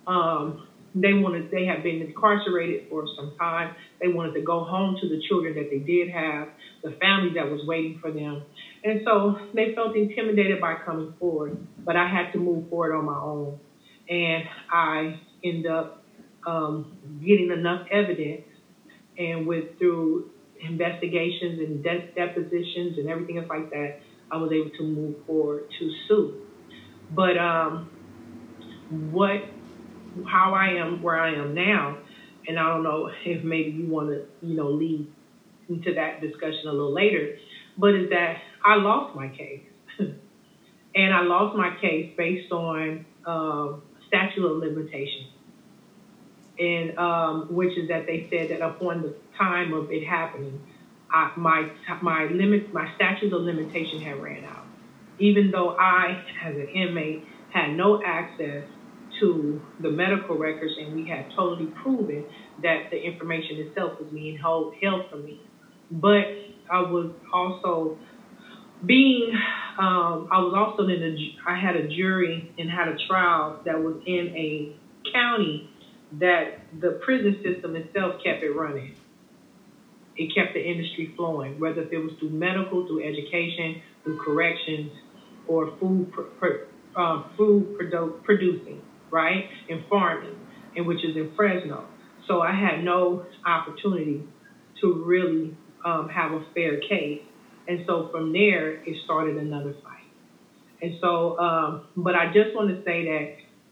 [0.07, 0.55] Um,
[0.95, 3.71] they wanted, they had been incarcerated for some time.
[4.01, 6.47] They wanted to go home to the children that they did have,
[6.83, 8.41] the family that was waiting for them.
[8.83, 11.53] And so they felt intimidated by coming forward,
[11.85, 13.57] but I had to move forward on my own.
[14.09, 15.87] And I ended up
[16.47, 16.85] um,
[17.23, 18.41] getting enough evidence
[19.19, 20.23] and with through
[20.61, 23.91] investigations and de- depositions and everything else like that,
[24.31, 26.31] I was able to move forward to sue.
[27.09, 27.85] But um,
[28.89, 29.41] what,
[30.25, 31.97] how I am where I am now,
[32.47, 35.05] and I don't know if maybe you want to, you know, lead
[35.69, 37.29] into that discussion a little later,
[37.77, 39.61] but is that I lost my case,
[40.95, 45.27] and I lost my case based on um, statute of limitations
[46.59, 50.61] and um, which is that they said that upon the time of it happening,
[51.11, 51.67] I, my
[52.01, 54.65] my limit my statute of limitation had ran out,
[55.19, 58.63] even though I, as an inmate, had no access
[59.19, 62.25] to the medical records and we had totally proven
[62.63, 65.39] that the information itself was being held, held from me.
[65.91, 66.27] But
[66.69, 67.93] I was also
[68.85, 69.31] being,
[69.77, 73.81] um, I was also in a, I had a jury and had a trial that
[73.81, 74.67] was in a
[75.13, 75.63] county
[76.11, 78.93] that the prison system itself kept it running.
[80.17, 84.91] It kept the industry flowing, whether it was through medical, through education, through corrections,
[85.47, 86.07] or food
[86.95, 90.41] uh, food produ- producing, right, and farming,
[90.75, 91.89] and which is in Fresno.
[92.27, 94.25] So I had no opportunity
[94.81, 95.53] to really
[95.85, 97.19] um, have a fair case,
[97.67, 100.11] and so from there it started another fight.
[100.81, 103.27] And so, um, but I just want to say that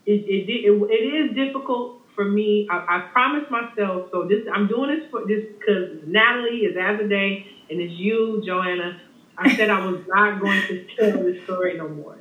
[0.06, 2.68] it, it, it, it is difficult for me.
[2.70, 4.10] I, I promised myself.
[4.12, 7.94] So this I'm doing this for this because Natalie is as a day, and it's
[7.94, 9.00] you, Joanna.
[9.38, 12.18] I said I was not going to tell this story no more.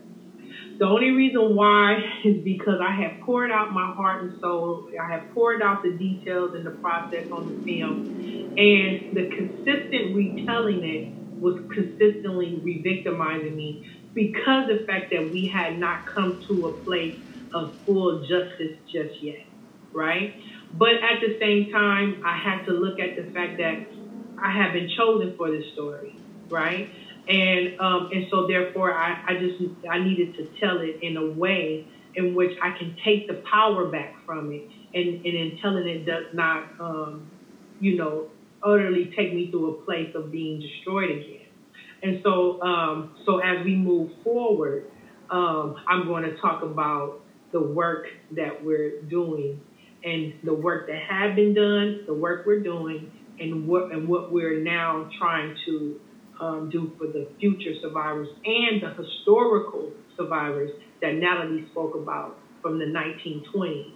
[0.79, 4.91] The only reason why is because I have poured out my heart and soul.
[5.03, 8.05] I have poured out the details and the process on the film.
[8.57, 15.79] And the consistent retelling it was consistently re-victimizing me because the fact that we had
[15.79, 17.19] not come to a place
[17.55, 19.47] of full justice just yet,
[19.97, 20.33] right?
[20.73, 23.81] But at the same time, I had to look at the fact that
[24.39, 26.17] I have been chosen for this story,
[26.51, 26.89] right?
[27.29, 29.57] and um, and so therefore I, I just
[29.91, 31.83] I needed to tell it in a way
[32.15, 36.05] in which I can take the power back from it, and and in telling it
[36.05, 37.27] does not um,
[37.81, 38.27] you know
[38.63, 41.47] utterly take me through a place of being destroyed again.
[42.03, 44.85] And so um, so as we move forward,
[45.31, 47.15] um, I'm going to talk about
[47.53, 49.61] the work that we're doing
[50.07, 54.33] and the work that have been done, the work we're doing, and what and what
[54.33, 56.01] we're now trying to
[56.41, 60.71] um, do for the future survivors and the historical survivors
[61.03, 63.93] that Natalie spoke about from the 1920s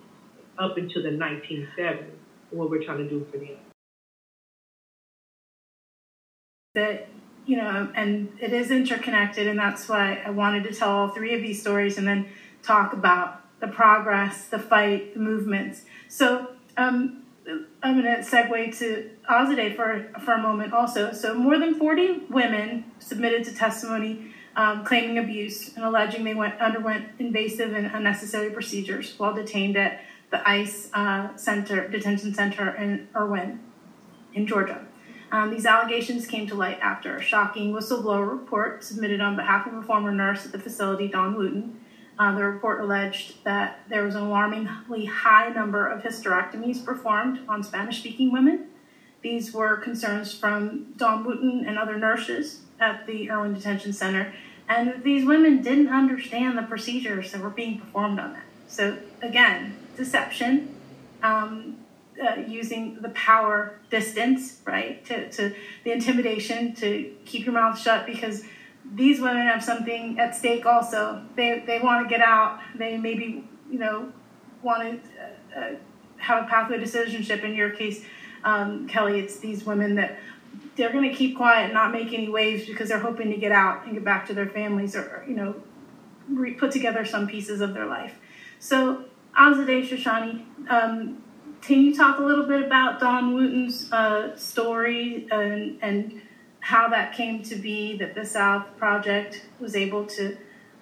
[0.59, 2.11] up into the 1970s,
[2.51, 3.57] what we're trying to do for them.
[6.75, 7.09] That,
[7.47, 11.35] you know, and it is interconnected, and that's why I wanted to tell all three
[11.35, 12.29] of these stories and then
[12.63, 15.83] talk about the progress, the fight, the movements.
[16.09, 17.23] So, um,
[17.83, 21.13] I'm going to segue to Azadeh for, for a moment also.
[21.13, 26.61] So, more than 40 women submitted to testimony um, claiming abuse and alleging they went,
[26.61, 33.09] underwent invasive and unnecessary procedures while detained at the ICE uh, center, detention center in
[33.17, 33.61] Irwin,
[34.35, 34.87] in Georgia.
[35.33, 39.75] Um, these allegations came to light after a shocking whistleblower report submitted on behalf of
[39.75, 41.81] a former nurse at the facility, Dawn Wooten,
[42.21, 47.63] uh, the report alleged that there was an alarmingly high number of hysterectomies performed on
[47.63, 48.67] Spanish speaking women.
[49.23, 54.35] These were concerns from Dawn Wooten and other nurses at the Irwin Detention Center,
[54.69, 58.43] and these women didn't understand the procedures that were being performed on them.
[58.69, 60.77] So, again, deception,
[61.23, 61.79] um,
[62.23, 65.55] uh, using the power distance, right, to, to
[65.85, 68.45] the intimidation to keep your mouth shut because
[68.95, 71.25] these women have something at stake also.
[71.37, 72.61] They, they want to get out.
[72.75, 74.13] They maybe, you know,
[74.63, 75.75] want to uh, uh,
[76.17, 77.45] have a pathway to citizenship.
[77.45, 78.05] In your case,
[78.45, 80.19] um, Kelli, it's these women that
[80.77, 83.53] they're going to keep quiet and not make any waves because they're hoping to get
[83.53, 85.55] out and get back to their families or, you know,
[86.29, 88.15] re- put together some pieces of their life.
[88.59, 89.05] So,
[89.39, 91.23] Azadeh Shahshahani, um,
[91.61, 96.23] can you talk a little bit about Dawn Wooten's uh, story and, and
[96.61, 100.37] how that came to be that the South Project was able to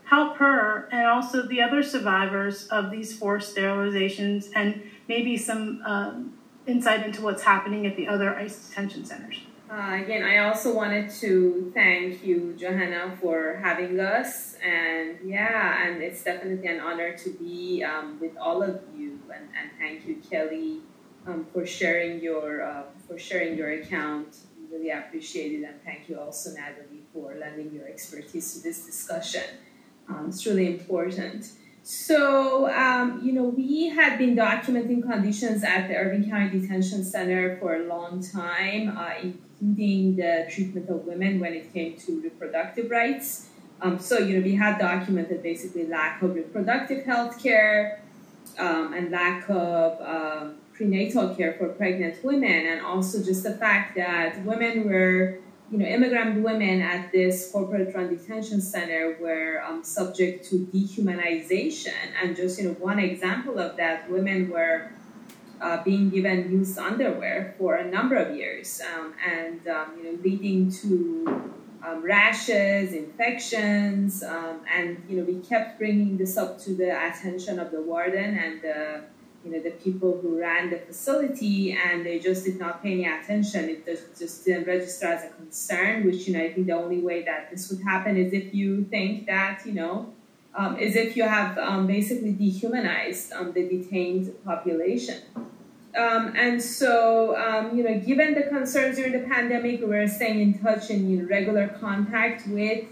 [0.05, 6.39] help her and also the other survivors of these forced sterilizations and maybe some um,
[6.67, 9.41] insight into what's happening at the other ICE detention centers.
[9.71, 14.57] Uh, again, I also wanted to thank you, Johanna, for having us.
[14.65, 19.21] And yeah, and it's definitely an honor to be um, with all of you.
[19.35, 20.81] And, and thank you, Kelli,
[21.27, 24.39] um, for sharing your uh, for sharing your account
[24.71, 25.65] really appreciate it.
[25.65, 29.45] And thank you also, Natalie, for lending your expertise to this discussion.
[30.09, 31.53] Um, it's really important.
[31.83, 37.57] So, um, you know, we had been documenting conditions at the Irwin County Detention Center
[37.59, 42.91] for a long time, uh, including the treatment of women when it came to reproductive
[42.91, 43.49] rights.
[43.81, 48.03] Um, so, you know, we had documented basically lack of reproductive health care
[48.59, 53.97] um, and lack of um, prenatal care for pregnant women, and also just the fact
[53.97, 55.39] that women were,
[55.71, 62.01] you know, immigrant women at this corporate run detention center were um, subject to dehumanization.
[62.23, 64.91] And just, you know, one example of that, women were
[65.61, 70.19] uh, being given used underwear for a number of years, um, and, um, you know,
[70.23, 71.53] leading to
[71.85, 77.59] um, rashes, infections, um, and you know we kept bringing this up to the attention
[77.59, 79.03] of the warden and the
[79.49, 83.07] you know the people who ran the facility, and they just did not pay any
[83.07, 83.69] attention.
[83.69, 86.05] It just, just didn't register as a concern.
[86.05, 88.85] Which you know I think the only way that this would happen is if you
[88.85, 90.13] think that you know
[90.55, 95.23] um, is if you have um, basically dehumanized um, the detained population.
[95.97, 100.41] Um, and so, um, you know, given the concerns during the pandemic, we were staying
[100.41, 102.85] in touch and in regular contact with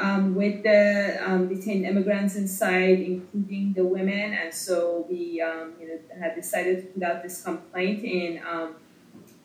[0.00, 4.34] um, with the detained immigrants inside, including the women.
[4.34, 8.40] And so we, you know, had decided to put out this complaint in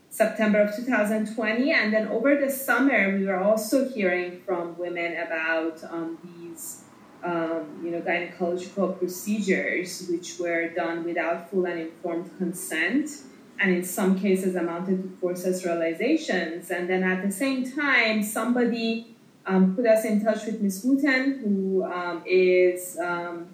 [0.10, 1.72] September of 2020.
[1.72, 5.84] And then over the summer, we were also hearing from women about
[6.24, 6.86] these
[7.26, 13.10] um, you know, gynecological procedures which were done without full and informed consent,
[13.60, 16.70] and in some cases amounted to forced sterilizations.
[16.70, 19.15] And then at the same time, somebody
[19.48, 23.48] um, put us in touch with Miss Wooten, who um, is um,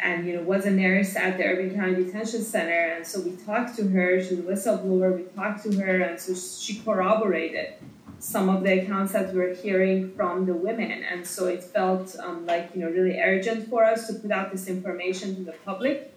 [0.00, 2.94] and you know was a nurse at the Irwin County Detention Center.
[2.96, 4.20] And so we talked to her.
[4.20, 5.16] She's a whistleblower.
[5.16, 7.74] We talked to her, and so she corroborated
[8.18, 11.04] some of the accounts that we're hearing from the women.
[11.04, 14.50] And so it felt um, like, you know, really urgent for us to put out
[14.50, 16.14] this information to the public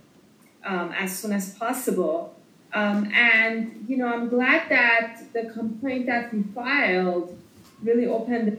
[0.66, 2.36] um, as soon as possible.
[2.74, 7.38] Um, and, you know, I'm glad that the complaint that we filed
[7.84, 8.58] really opened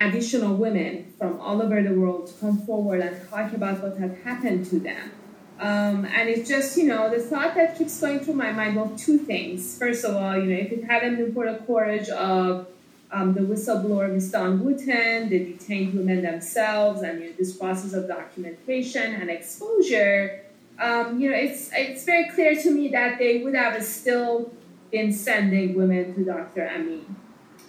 [0.00, 4.18] additional women from all over the world to come forward and talk about what had
[4.24, 5.10] happened to them.
[5.58, 8.92] Um, and it's just, you know, the thought that keeps going through my mind, well,
[8.96, 9.78] two things.
[9.78, 12.66] First of all, you know, if it hadn't been for the courage of
[13.12, 14.32] um, the whistleblower, Ms.
[14.32, 20.42] Dawn Wooten, the detained women themselves, and you know, this process of documentation and exposure,
[20.80, 24.52] um, you know, it's, it's very clear to me that they would have still
[24.90, 26.68] been sending women to Dr.
[26.68, 27.16] Amin.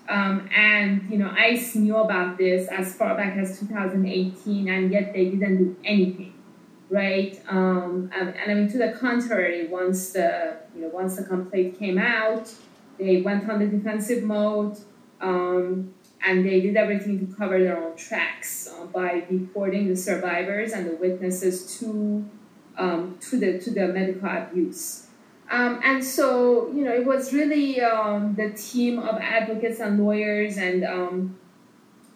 [0.08, 5.14] Um, and, you know, ICE knew about this as far back as 2018, and yet
[5.14, 6.36] they didn't do anything
[6.90, 7.42] right?
[7.48, 11.80] Um, and, and, I mean, to the contrary, once the you know once the complaint
[11.80, 12.54] came out,
[12.98, 14.78] they went on the defensive mode,
[15.22, 15.94] um,
[16.26, 20.88] and they did everything to cover their own tracks uh, by deporting the survivors and
[20.90, 22.26] the witnesses to
[22.78, 25.05] um, to the to the medical abuse.
[25.50, 30.58] Um, and so, you know, it was really um, the team of advocates and lawyers
[30.58, 31.38] and um,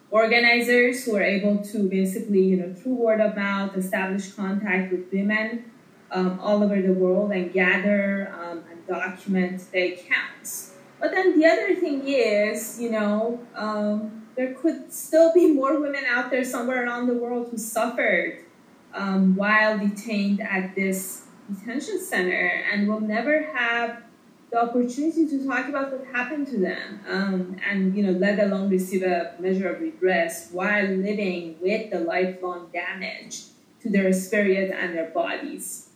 [0.09, 5.11] organizers who are able to basically, you know, through word of mouth, establish contact with
[5.13, 5.71] women
[6.11, 10.73] um, all over the world and gather um, and document their accounts.
[10.99, 16.03] But then the other thing is, you know, um, there could still be more women
[16.07, 18.43] out there somewhere around the world who suffered
[18.91, 21.18] while detained at this
[21.53, 24.03] detention center and will never have
[24.51, 28.69] the opportunity to talk about what happened to them um, and you know let alone
[28.69, 33.43] receive a measure of redress while living with the lifelong damage
[33.81, 35.89] to their spirit and their bodies.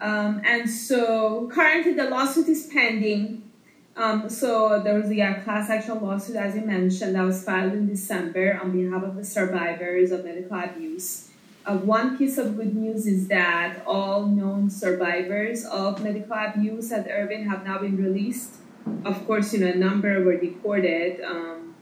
[0.00, 3.50] Um, and so currently the lawsuit is pending.
[3.96, 7.74] Um, so there was a yeah, class action lawsuit as you mentioned that was filed
[7.74, 11.30] in december on behalf of the survivors of medical abuse
[11.66, 17.08] uh, one piece of good news is that all known survivors of medical abuse at
[17.10, 18.56] Irwin have now been released.
[19.04, 21.22] Of course, you know, a number were deported.
[21.24, 21.74] Um,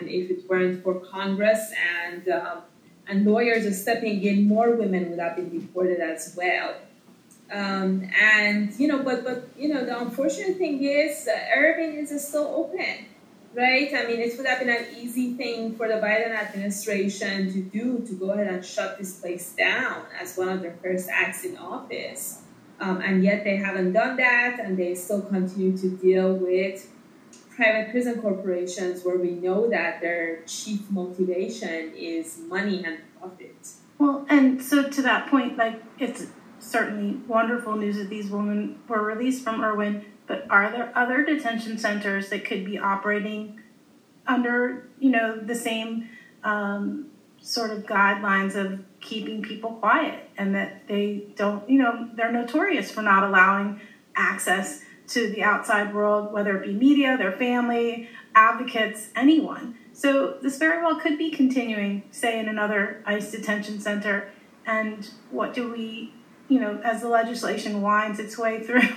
[0.00, 1.72] and if it weren't for Congress
[2.02, 2.60] and uh,
[3.06, 6.76] and lawyers are stepping in, more women would have been deported as well.
[7.52, 12.26] Um, and you know, but but you know, the unfortunate thing is, uh, Irwin is
[12.26, 13.13] still open
[13.54, 13.92] right?
[13.94, 18.04] I mean, it would have been an easy thing for the Biden administration to do
[18.06, 21.56] to go ahead and shut this place down as one of their first acts in
[21.56, 22.42] office.
[22.80, 26.90] Um, and yet they haven't done that, and they still continue to deal with
[27.54, 33.68] private prison corporations where we know that their chief motivation is money and profit.
[33.98, 36.26] Well, and so to that point, like it's
[36.58, 41.78] certainly wonderful news that these women were released from Irwin but are there other detention
[41.78, 43.60] centers that could be operating
[44.26, 46.08] under, you know, the same
[46.42, 47.06] um,
[47.40, 52.90] sort of guidelines of keeping people quiet and that they don't, you know, they're notorious
[52.90, 53.80] for not allowing
[54.16, 59.76] access to the outside world, whether it be media, their family, advocates, anyone.
[59.92, 64.30] So this very well could be continuing, say, in another ICE detention center.
[64.66, 66.14] And what do we,
[66.48, 68.88] you know, as the legislation winds its way through,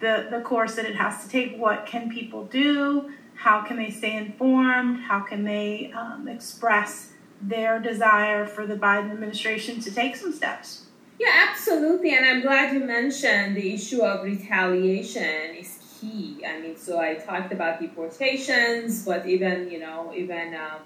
[0.00, 1.56] the, the course that it has to take.
[1.56, 3.12] What can people do?
[3.34, 5.00] How can they stay informed?
[5.00, 10.86] How can they um, express their desire for the Biden administration to take some steps?
[11.18, 12.14] Yeah, absolutely.
[12.14, 16.42] And I'm glad you mentioned the issue of retaliation is key.
[16.46, 20.80] I mean, so I talked about deportations, but even, you know, even um,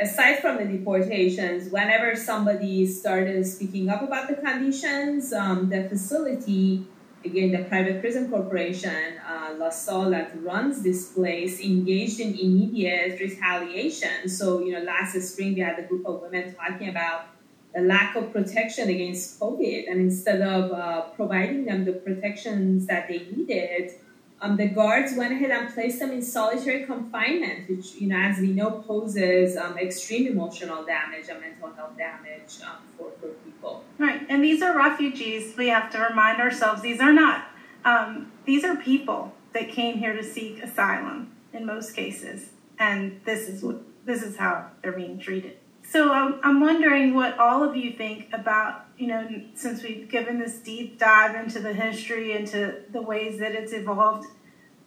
[0.00, 6.86] aside from the deportations, whenever somebody started speaking up about the conditions, um, the facility,
[7.26, 13.20] again, the private prison corporation, uh, La Salle, that runs this place, engaged in immediate
[13.20, 14.28] retaliation.
[14.28, 17.26] So, you know, last spring we had a group of women talking about
[17.74, 23.08] the lack of protection against COVID, and instead of uh, providing them the protections that
[23.08, 23.92] they needed,
[24.40, 28.38] um, the guards went ahead and placed them in solitary confinement, which, you know, as
[28.38, 33.82] we know, poses um, extreme emotional damage and mental health damage um, for, for people.
[33.98, 35.56] Right, and these are refugees.
[35.56, 37.48] We have to remind ourselves these are not.
[37.84, 43.48] Um, these are people that came here to seek asylum in most cases, and this
[43.48, 43.64] is
[44.04, 45.56] this is how they're being treated.
[45.82, 50.38] So I'm, I'm wondering what all of you think about, you know, since we've given
[50.38, 54.26] this deep dive into the history, into the ways that it's evolved,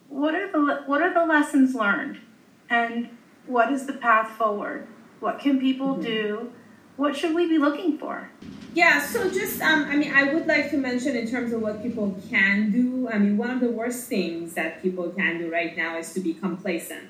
[0.08, 2.20] what are the what are the lessons learned,
[2.68, 3.08] and
[3.46, 4.86] what is the path forward?
[5.20, 6.02] What can people mm-hmm.
[6.02, 6.52] do?
[6.96, 8.30] What should we be looking for?
[8.74, 11.82] Yeah, so just, um, I mean, I would like to mention in terms of what
[11.82, 13.08] people can do.
[13.08, 16.20] I mean, one of the worst things that people can do right now is to
[16.20, 17.08] be complacent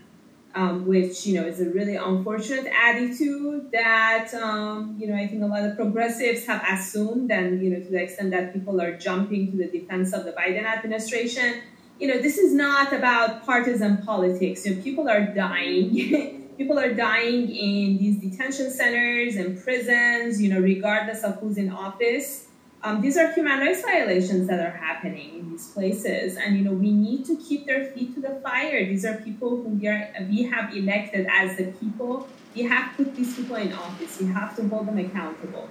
[0.55, 5.43] um, which you know is a really unfortunate attitude that um, you know I think
[5.43, 8.97] a lot of progressives have assumed, and you know to the extent that people are
[8.97, 11.63] jumping to the defense of the Biden administration.
[11.99, 14.65] You know, this is not about partisan politics.
[14.65, 16.49] You know, people are dying.
[16.57, 20.41] people are dying in these detention centers and prisons.
[20.41, 22.47] You know, regardless of who's in office.
[22.83, 26.73] Um, these are human rights violations that are happening in these places, and you know
[26.73, 28.87] we need to keep their feet to the fire.
[28.87, 32.27] These are people who we are we have elected as the people.
[32.55, 34.19] We have put these people in office.
[34.19, 35.69] We have to hold them accountable.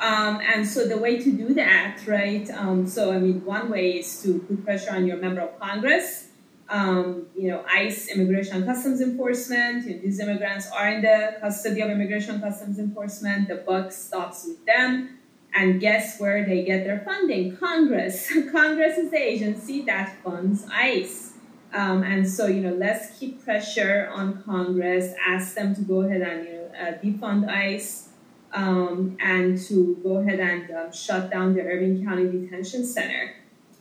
[0.00, 2.48] Um, and so the way to do that, right?
[2.50, 6.28] Um, so I mean, one way is to put pressure on your member of Congress.
[6.70, 9.86] Um, you know, ICE, Immigration and Customs Enforcement.
[9.86, 13.48] You know, these immigrants are in the custody of Immigration and Customs Enforcement.
[13.48, 15.17] The buck stops with them
[15.54, 17.56] and guess where they get their funding?
[17.56, 18.32] Congress.
[18.52, 21.32] Congress is the agency that funds ICE.
[21.72, 26.22] Um, and so, you know, let's keep pressure on Congress, ask them to go ahead
[26.22, 28.08] and, you know, uh, defund ICE
[28.52, 33.34] um, and to go ahead and um, shut down the Irwin County Detention Center.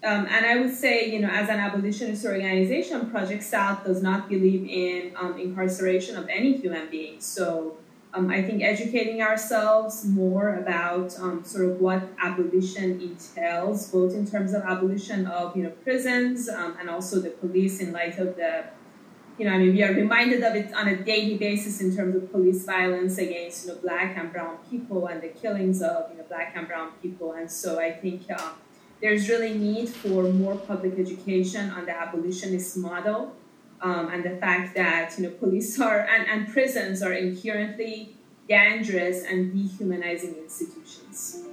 [0.04, 4.30] Um, and I would say, you know, as an abolitionist organization, Project South does not
[4.30, 7.20] believe in um, incarceration of any human being.
[7.20, 7.78] So,
[8.18, 14.26] um, I think educating ourselves more about um, sort of what abolition entails, both in
[14.26, 18.36] terms of abolition of you know prisons um, and also the police in light of
[18.36, 18.66] the,
[19.38, 22.16] you know, I mean we are reminded of it on a daily basis in terms
[22.16, 26.18] of police violence against you know black and brown people and the killings of you
[26.18, 28.24] know black and brown people, and so I think.
[28.30, 28.52] Uh,
[29.00, 33.36] there's really need for more public education on the abolitionist model
[33.82, 38.16] um, and the fact that you know police are and, and prisons are inherently
[38.48, 41.44] dangerous and dehumanizing institutions.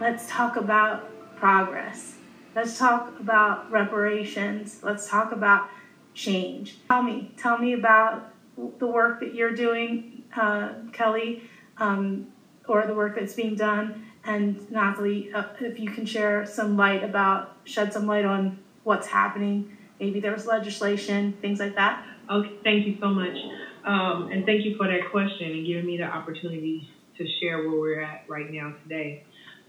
[0.00, 2.16] Let's talk about progress.
[2.54, 4.80] Let's talk about reparations.
[4.82, 5.68] Let's talk about
[6.12, 6.78] change.
[6.88, 8.32] Tell me, tell me about
[8.78, 11.42] the work that you're doing uh, Kelli,
[11.78, 12.28] um,
[12.66, 14.06] or the work that's being done.
[14.24, 19.06] And Natalie, uh, if you can share some light about, shed some light on what's
[19.06, 19.76] happening.
[20.00, 22.06] Maybe there's legislation, things like that.
[22.30, 23.36] Okay, thank you so much.
[23.84, 27.78] Um, and thank you for that question and giving me the opportunity to share where
[27.78, 29.24] we're at right now today.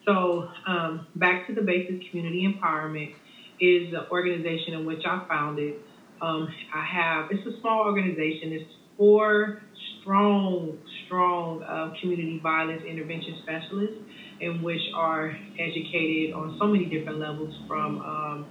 [0.06, 3.14] So, um, Back to the Basics Community Empowerment
[3.60, 5.76] is the organization in which I founded.
[6.22, 9.62] Um, I have, it's a small organization, it's four
[10.06, 10.76] strong,
[11.06, 13.98] strong uh, community violence intervention specialists,
[14.40, 18.48] in which are educated on so many different levels, from um,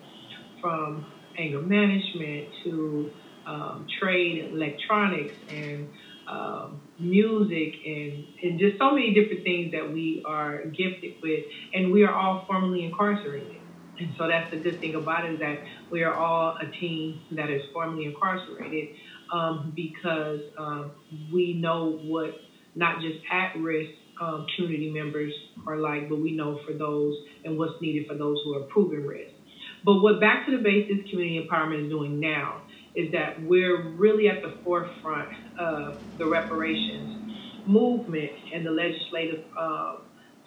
[0.60, 1.04] from
[1.38, 3.08] anger management to
[3.46, 5.88] um, trade, electronics, and
[6.26, 11.42] um, music, and and just so many different things that we are gifted with,
[11.72, 13.60] and we are all formerly incarcerated.
[13.98, 15.58] And so that's the good thing about it is that
[15.90, 18.88] we are all a team that is formerly incarcerated
[19.32, 20.92] um, because um,
[21.32, 22.32] we know what
[22.74, 25.32] not just at risk um, community members
[25.66, 27.14] are like, but we know for those
[27.44, 29.30] and what's needed for those who are proven risk.
[29.84, 32.62] But what Back to the Basics Community Empowerment is doing now
[32.94, 37.10] is that we're really at the forefront of the reparations
[37.66, 39.94] movement and the legislative uh,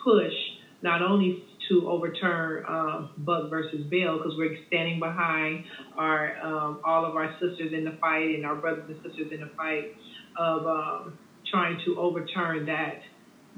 [0.04, 0.34] push,
[0.82, 1.36] not only
[1.70, 5.66] to overturn um, Buck versus Bell because we're standing behind
[5.98, 9.42] our um, all of our sisters in the fight and our brothers and sisters in
[9.42, 9.96] the fight
[10.38, 11.18] of um,
[11.52, 13.02] trying to overturn that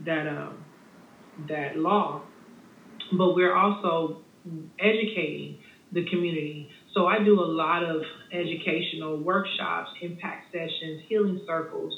[0.05, 0.63] that um,
[1.47, 2.21] that law.
[3.17, 4.21] But we're also
[4.79, 5.57] educating
[5.91, 6.69] the community.
[6.93, 8.01] So I do a lot of
[8.31, 11.93] educational workshops, impact sessions, healing circles.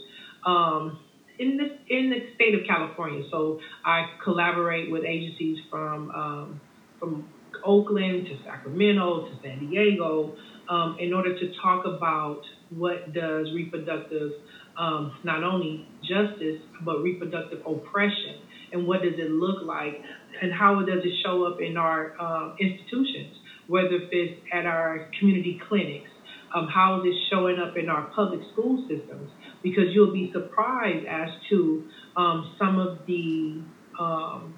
[0.45, 0.99] Um,
[1.39, 3.21] in the in the state of California.
[3.29, 3.55] So
[3.85, 6.59] I collaborate with agencies from um,
[6.99, 7.23] from
[7.63, 10.31] Oakland to Sacramento to San Diego
[10.69, 14.31] um, in order to talk about what does reproductive
[14.77, 18.35] um, not only justice but reproductive oppression
[18.71, 19.95] and what does it look like
[20.41, 23.33] and how does it show up in our uh, institutions,
[23.67, 26.09] whether it's at our community clinics,
[26.55, 29.29] um, how is it showing up in our public school systems
[29.63, 31.81] because you'll be surprised as to
[32.15, 33.63] um, some of the
[33.99, 34.55] um,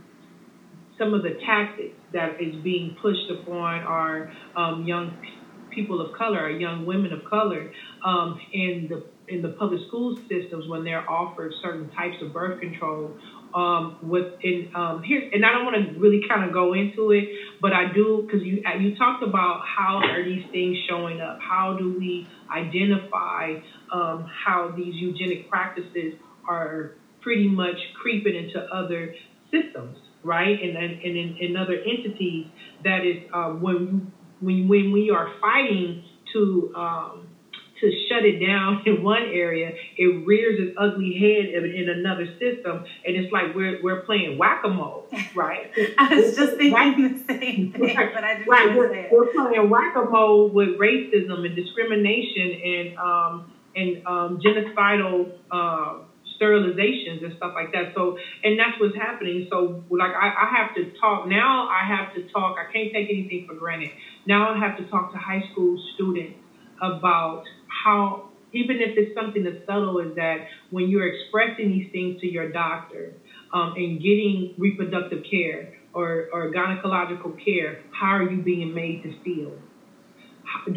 [0.98, 4.26] some of the tactics that is being pushed upon our
[4.56, 5.12] um, young
[5.72, 7.68] people of color, our young women of color,
[8.06, 12.54] um, in the in the public school systems when they're offered certain types of birth
[12.60, 13.14] control
[13.54, 17.28] um, within um, here, and I don't want to really kind of go into it,
[17.60, 21.38] but I do because you you talked about how are these things showing up?
[21.40, 22.26] How do we
[22.56, 23.56] identify
[23.94, 26.14] um, how these eugenic practices
[26.48, 26.90] are
[27.22, 29.10] pretty much creeping into other
[29.52, 30.58] systems, right?
[30.62, 32.46] And and, and in, in other entities
[32.84, 37.28] that is uh, when when when we are fighting to um,
[37.80, 42.82] to shut it down in one area, it rears its ugly head in, another system,
[43.06, 45.70] and it's like we're we're playing whack a mole, right?
[45.98, 48.76] I was just thinking the same thing, but I didn't right.
[48.76, 53.44] we're, we're playing whack a mole with racism and discrimination and um,
[53.76, 55.28] and um, genocidal.
[55.52, 55.96] Uh,
[56.40, 57.88] sterilizations and stuff like that.
[57.94, 58.14] So,
[58.44, 59.42] and that's what's happening.
[59.50, 61.66] So, like, I, I have to talk now.
[61.70, 62.56] I have to talk.
[62.58, 63.92] I can't take anything for granted.
[64.26, 66.36] Now, I have to talk to high school students
[66.82, 68.20] about how
[68.54, 72.46] even if it's something as subtle as that, when you're expressing these things to your
[72.46, 73.14] doctor
[73.54, 79.12] um, and getting reproductive care or, or gynecological care, how are you being made to
[79.24, 79.58] feel?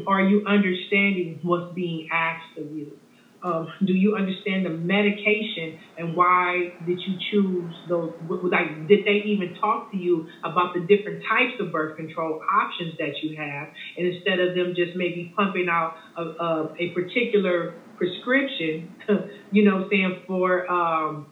[0.06, 2.96] Are you understanding what's being asked of you?
[3.42, 8.10] Um, do you understand the medication and why did you choose those?
[8.42, 12.94] Like, did they even talk to you about the different types of birth control options
[12.98, 13.68] that you have?
[13.96, 18.88] And instead of them just maybe pumping out a, a, a particular prescription,
[19.50, 21.24] you know, saying for um,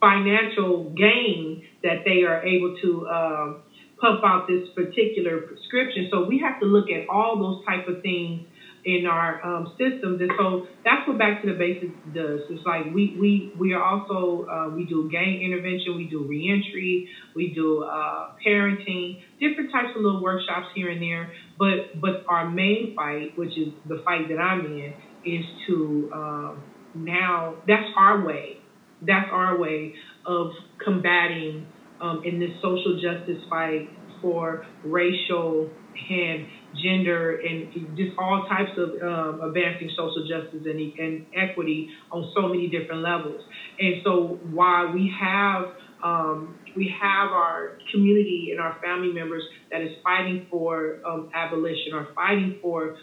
[0.00, 3.56] financial gain that they are able to um,
[4.00, 6.04] pump out this particular prescription.
[6.10, 8.40] So we have to look at all those type of things
[8.84, 10.20] in our um, systems.
[10.20, 12.40] And so that's what Back to the Basics does.
[12.48, 17.02] It's like we we we are also uh, we do gang intervention, we do reentry,
[17.34, 21.28] we do uh, parenting, different types of little workshops here and there.
[21.58, 24.94] But but our main fight, which is the fight that I'm in,
[25.24, 26.62] is to um,
[26.94, 28.58] now that's our way.
[29.02, 29.90] That's our way
[30.26, 30.48] of
[30.82, 31.66] combating
[32.00, 33.88] um, in this social justice fight
[34.20, 35.70] for racial
[36.10, 36.46] and
[36.82, 42.48] gender and just all types of um, advancing social justice and, and equity on so
[42.48, 43.42] many different levels.
[43.78, 45.66] And so while we have
[46.02, 51.94] um, we have our community and our family members that is fighting for um, abolition
[51.94, 52.94] or fighting for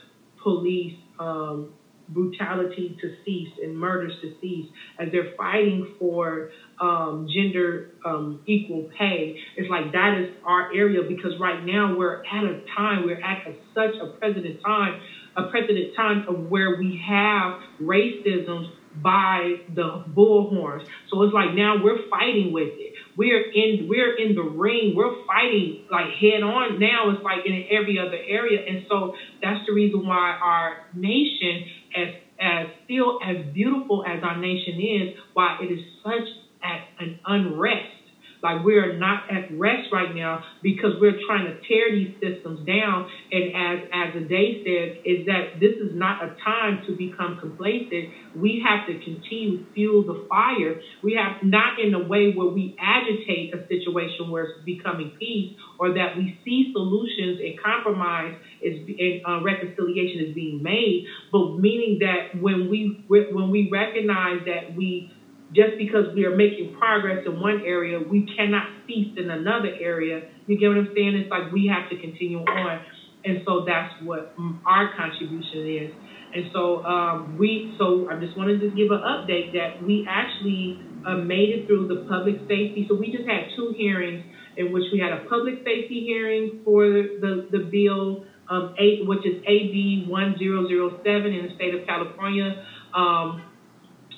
[0.43, 1.73] police um,
[2.13, 4.65] brutality to cease and murders to cease,
[4.99, 6.45] as they're fighting for
[6.79, 9.33] um, gender um, equal pay.
[9.55, 13.39] It's like that is our area because right now we're at a time, we're at
[13.45, 14.95] a, such a precedent time,
[15.37, 20.81] a precedent time of where we have racism by the bullhorns.
[21.09, 22.93] So it's like now we're fighting with it.
[23.15, 24.93] We're in we're in the ring.
[24.93, 27.09] We're fighting like head on now.
[27.09, 28.59] It's like in every other area.
[28.65, 29.09] And so
[29.41, 31.61] that's the reason why our nation
[31.95, 36.27] as as still as beautiful as our nation is, why it is such
[36.99, 38.02] an unrest.
[38.43, 42.59] Like we are not at rest right now because we're trying to tear these systems
[42.61, 43.03] down.
[43.31, 48.07] And as as Ade said, is that this is not a time to become complacent.
[48.33, 50.75] We have to continue to fuel the fire.
[51.01, 55.47] We have not in a way where we agitate a situation where it's becoming peace,
[55.79, 61.45] or that we see solutions and compromise is and uh, reconciliation is being made, but
[61.55, 65.03] meaning that when we when we recognize that we
[65.53, 70.27] just because we are making progress in one area, we cannot cease in another area.
[70.47, 71.15] You get what I'm saying?
[71.15, 72.81] It's like we have to continue on.
[73.25, 74.35] And so that's what
[74.65, 75.91] our contribution is.
[76.35, 80.81] And so um, we, so I just wanted to give an update that we actually
[81.05, 82.85] uh, made it through the public safety.
[82.89, 84.25] So we just had two hearings
[84.57, 89.25] in which we had a public safety hearing for the, the bill, um, eight, which
[89.25, 92.65] is AB 1007 in the state of California.
[92.93, 93.43] Um,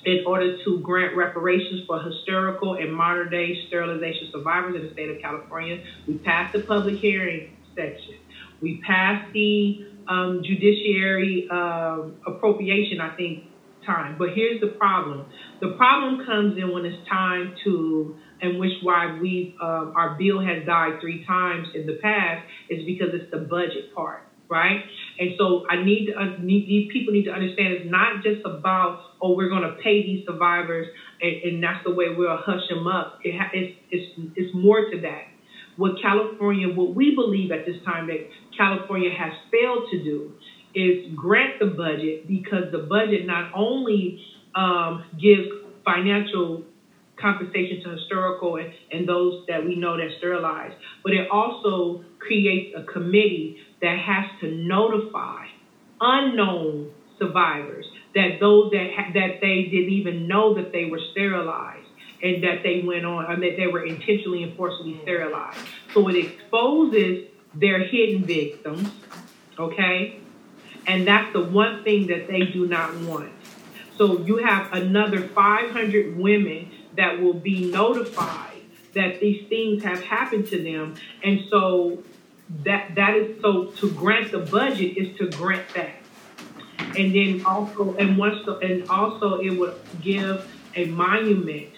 [0.06, 5.10] in order to grant reparations for historical and modern day sterilization survivors in the state
[5.10, 5.78] of California.
[6.06, 8.14] We passed the public hearing section.
[8.60, 9.78] We passed the
[10.08, 13.40] um, judiciary uh, appropriation, I think,
[13.86, 14.16] time.
[14.18, 15.26] But here's the problem.
[15.60, 20.40] The problem comes in when it's time to, and which why we uh, our bill
[20.40, 24.82] has died three times in the past, is because it's the budget part right?
[25.18, 28.94] And so I need, to, need these people need to understand it's not just about
[29.20, 30.86] oh we're going to pay these survivors
[31.20, 33.08] and, and, that's the way we'll hush them up.
[33.22, 34.04] It ha- it's, it's
[34.36, 35.24] it's more to that.
[35.76, 38.18] What California, what we believe at this time that
[38.56, 40.32] California has failed to do
[40.74, 44.14] is grant the budget because the budget not only
[44.54, 45.46] um, gives
[45.84, 46.62] financial
[47.20, 52.66] compensation to historical and, and those that we know that sterilized, but it also creates
[52.76, 55.46] a committee that has to notify
[56.00, 61.86] unknown survivors that those that ha- that they didn't even know that they were sterilized
[62.22, 65.58] and that they went on and that they were intentionally and forcibly sterilized.
[65.92, 68.90] So it exposes their hidden victims,
[69.58, 70.20] okay?
[70.86, 73.32] And that's the one thing that they do not want.
[73.98, 78.62] So you have another 500 women that will be notified
[78.94, 80.94] that these things have happened to them.
[81.22, 82.02] And so
[82.64, 85.96] that that is so to grant the budget is to grant that.
[86.96, 91.70] And then also and once the, and also it would give a monument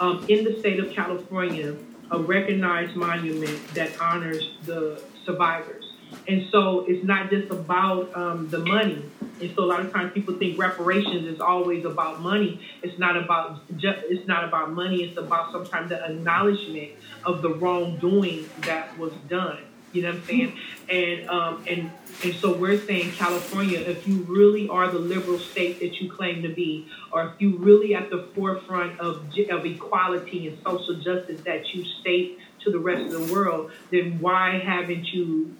[0.00, 1.76] um, in the state of California,
[2.10, 5.92] a recognized monument that honors the survivors.
[6.28, 9.04] And so it's not just about um, the money.
[9.40, 12.60] And so a lot of times people think reparations is always about money.
[12.82, 15.02] It's not about just, it's not about money.
[15.02, 16.92] It's about sometimes the acknowledgement
[17.24, 19.58] of the wrongdoing that was done.
[19.92, 20.58] You know what I'm saying?
[20.88, 21.90] And um, and
[22.22, 26.42] and so we're saying California, if you really are the liberal state that you claim
[26.42, 31.40] to be, or if you really at the forefront of of equality and social justice
[31.42, 35.54] that you state to the rest of the world, then why haven't you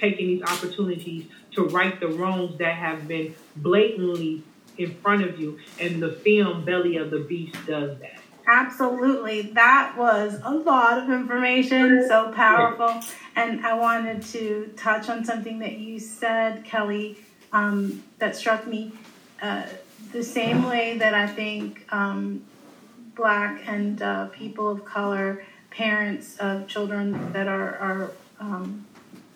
[0.00, 4.44] taken these opportunities to right the wrongs that have been blatantly
[4.76, 5.58] in front of you?
[5.80, 8.20] And the film Belly of the Beast does that.
[8.50, 9.42] Absolutely.
[9.42, 13.02] That was a lot of information, so powerful.
[13.36, 17.16] And I wanted to touch on something that you said, Kelli,
[17.52, 18.92] um, that struck me.
[19.42, 19.64] Uh,
[20.12, 22.42] the same way that I think um,
[23.14, 28.86] Black and uh, people of color, parents of children that are, are um,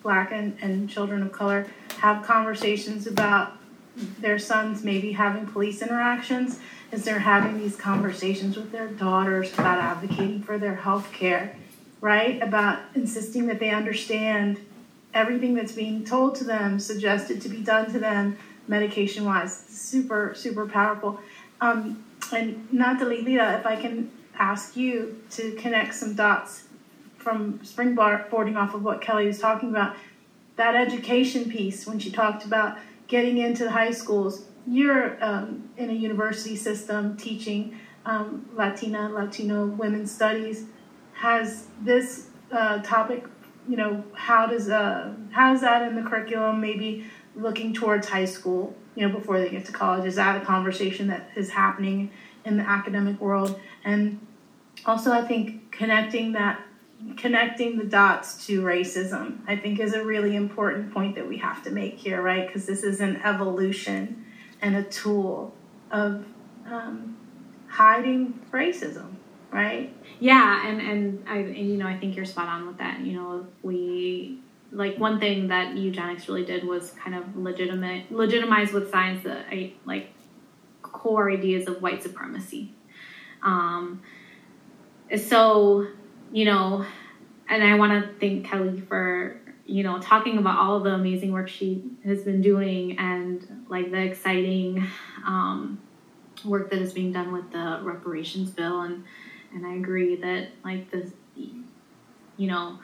[0.01, 1.67] Black and, and children of color,
[1.99, 3.53] have conversations about
[3.95, 6.59] their sons maybe having police interactions
[6.93, 11.55] is they're having these conversations with their daughters about advocating for their health care,
[12.01, 12.41] right?
[12.41, 14.59] About insisting that they understand
[15.13, 18.37] everything that's being told to them, suggested to be done to them,
[18.67, 19.55] medication wise.
[19.67, 21.19] Super, super powerful.
[21.59, 26.63] Um, and Natalita, if I can ask you to connect some dots
[27.17, 29.95] from springboarding off of what Kelli was talking about,
[30.55, 32.77] that education piece when she talked about
[33.07, 39.65] getting into the high schools, you're um, in a university system teaching um, Latina, Latino
[39.65, 40.65] women's studies.
[41.13, 43.25] Has this uh, topic,
[43.67, 46.59] you know, how does uh, how is that in the curriculum?
[46.59, 47.05] Maybe
[47.35, 50.05] looking towards high school, you know, before they get to college.
[50.05, 52.11] Is that a conversation that is happening
[52.45, 53.59] in the academic world?
[53.83, 54.25] And
[54.85, 56.61] also, I think connecting that
[57.17, 61.63] connecting the dots to racism, I think, is a really important point that we have
[61.63, 62.47] to make here, right?
[62.47, 64.25] Because this is an evolution
[64.63, 65.53] and a tool
[65.91, 66.25] of
[66.65, 67.17] um,
[67.67, 69.11] hiding racism,
[69.51, 69.93] right?
[70.19, 73.01] Yeah, and and I and, you know I think you're spot on with that.
[73.01, 74.39] You know, we
[74.71, 79.73] like one thing that eugenics really did was kind of legitimate legitimize with science the
[79.85, 80.09] like
[80.81, 82.71] core ideas of white supremacy.
[83.43, 84.01] Um,
[85.17, 85.87] so
[86.31, 86.85] you know,
[87.49, 91.47] and I want to thank Kelli for you know, talking about all the amazing work
[91.47, 94.85] she has been doing and like the exciting
[95.25, 95.81] um,
[96.43, 98.81] work that is being done with the reparations bill.
[98.81, 99.05] And,
[99.53, 102.79] and I agree that like the, you know,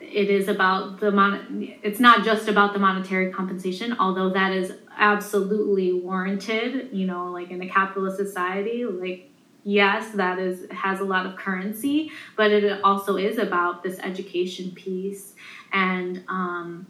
[0.00, 4.72] it is about the mon- it's not just about the monetary compensation although that is
[4.96, 9.30] absolutely warranted you know like in a capitalist society like
[9.62, 14.70] yes that is has a lot of currency but it also is about this education
[14.72, 15.34] piece
[15.74, 16.86] and um,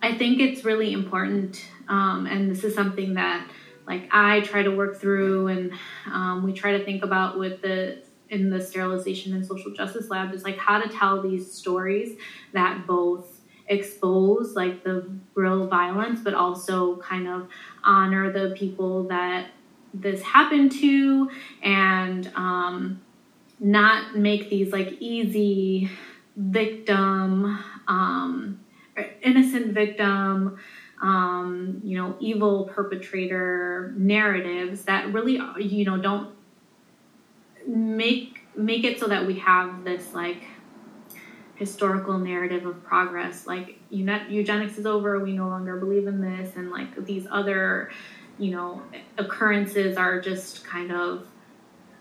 [0.00, 1.62] I think it's really important.
[1.88, 3.46] Um, and this is something that
[3.86, 5.72] like I try to work through and
[6.06, 7.98] um, we try to think about with the
[8.30, 12.16] in the sterilization and social justice lab is like how to tell these stories
[12.54, 17.46] that both expose like the real violence but also kind of
[17.84, 19.48] honor the people that
[19.92, 21.30] this happened to
[21.62, 23.00] and um,
[23.60, 25.90] not make these like easy
[26.36, 28.60] victim um,
[29.22, 30.58] innocent victim
[31.02, 36.34] um, you know evil perpetrator narratives that really you know don't
[37.66, 40.42] make make it so that we have this like
[41.56, 43.46] historical narrative of progress.
[43.46, 45.20] Like eugenics is over.
[45.20, 46.56] We no longer believe in this.
[46.56, 47.90] And like these other
[48.38, 48.82] you know
[49.16, 51.26] occurrences are just kind of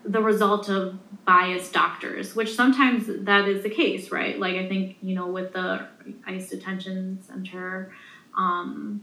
[0.06, 4.98] the result of biased doctors which sometimes that is the case right like i think
[5.02, 5.88] you know with the
[6.26, 7.94] ice detention center
[8.38, 9.02] um,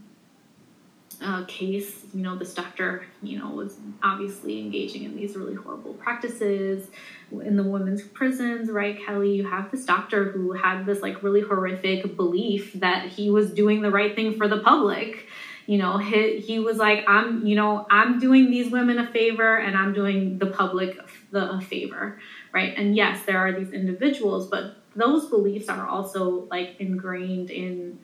[1.21, 5.93] uh, case, you know, this doctor, you know, was obviously engaging in these really horrible
[5.93, 6.87] practices
[7.31, 8.99] in the women's prisons, right?
[8.99, 13.51] Kelli, you have this doctor who had this like really horrific belief that he was
[13.51, 15.27] doing the right thing for the public.
[15.71, 19.55] You know, he, he was like, I'm, you know, I'm doing these women a favor
[19.55, 20.99] and I'm doing the public
[21.31, 22.19] the a favor,
[22.51, 22.73] right?
[22.75, 27.99] And yes, there are these individuals, but those beliefs are also like ingrained in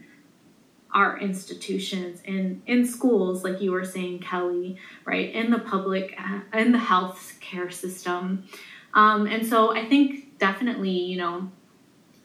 [0.94, 6.58] our institutions in in schools like you were saying kelli right in the public uh,
[6.58, 8.48] in the health care system
[8.94, 11.52] um, and so i think definitely you know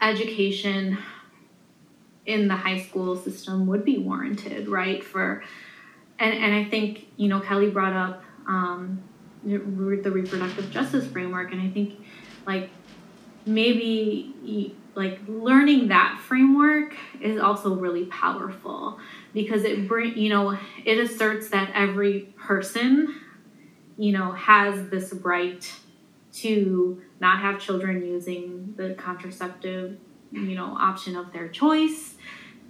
[0.00, 0.96] education
[2.26, 5.42] in the high school system would be warranted right for
[6.18, 9.02] and and i think you know kelli brought up um,
[9.44, 11.98] the reproductive justice framework and i think
[12.46, 12.70] like
[13.46, 18.98] maybe like learning that framework is also really powerful
[19.32, 23.20] because it bring you know it asserts that every person
[23.96, 25.72] you know has this right
[26.32, 29.98] to not have children using the contraceptive
[30.32, 32.14] you know option of their choice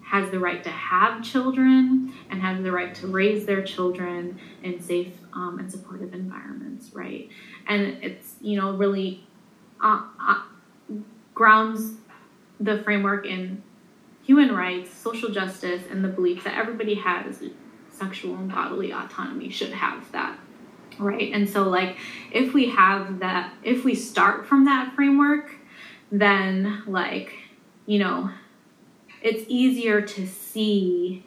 [0.05, 4.81] has the right to have children and has the right to raise their children in
[4.81, 7.29] safe um, and supportive environments right
[7.67, 9.25] and it's you know really
[9.83, 10.43] uh, uh,
[11.35, 11.95] grounds
[12.61, 13.63] the framework in
[14.23, 17.43] human rights, social justice, and the belief that everybody has
[17.91, 20.39] sexual and bodily autonomy should have that.
[20.99, 21.33] Right.
[21.33, 21.97] And so, like,
[22.31, 25.55] if we have that, if we start from that framework,
[26.11, 27.33] then, like,
[27.87, 28.31] you know,
[29.23, 31.25] it's easier to see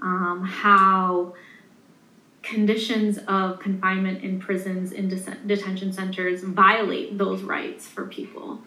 [0.00, 1.34] um, how
[2.42, 5.08] conditions of confinement in prisons, in
[5.46, 8.62] detention centers violate those rights for people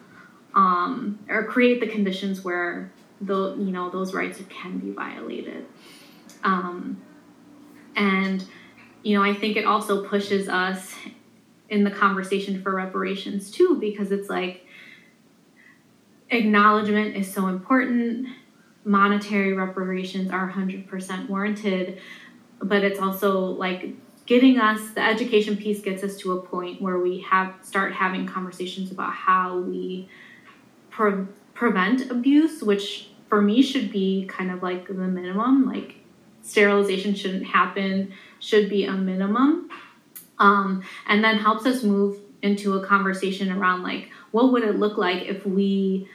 [0.54, 5.64] um, or create the conditions where the you know those rights can be violated.
[6.44, 7.00] Um,
[7.96, 8.44] and
[9.02, 10.94] you know, I think it also pushes us
[11.68, 14.66] in the conversation for reparations too, because it's like
[16.32, 18.28] acknowledgement is so important.
[18.84, 22.00] Monetary reparations are 100% warranted,
[22.60, 23.94] but it's also like
[24.26, 28.26] getting us the education piece gets us to a point where we have start having
[28.26, 30.08] conversations about how we
[30.90, 35.66] pre- prevent abuse, which for me should be kind of like the minimum.
[35.66, 35.96] Like
[36.42, 39.70] sterilization shouldn't happen, should be a minimum.
[40.38, 44.98] Um, and then helps us move into a conversation around like what would it look
[44.98, 46.08] like if we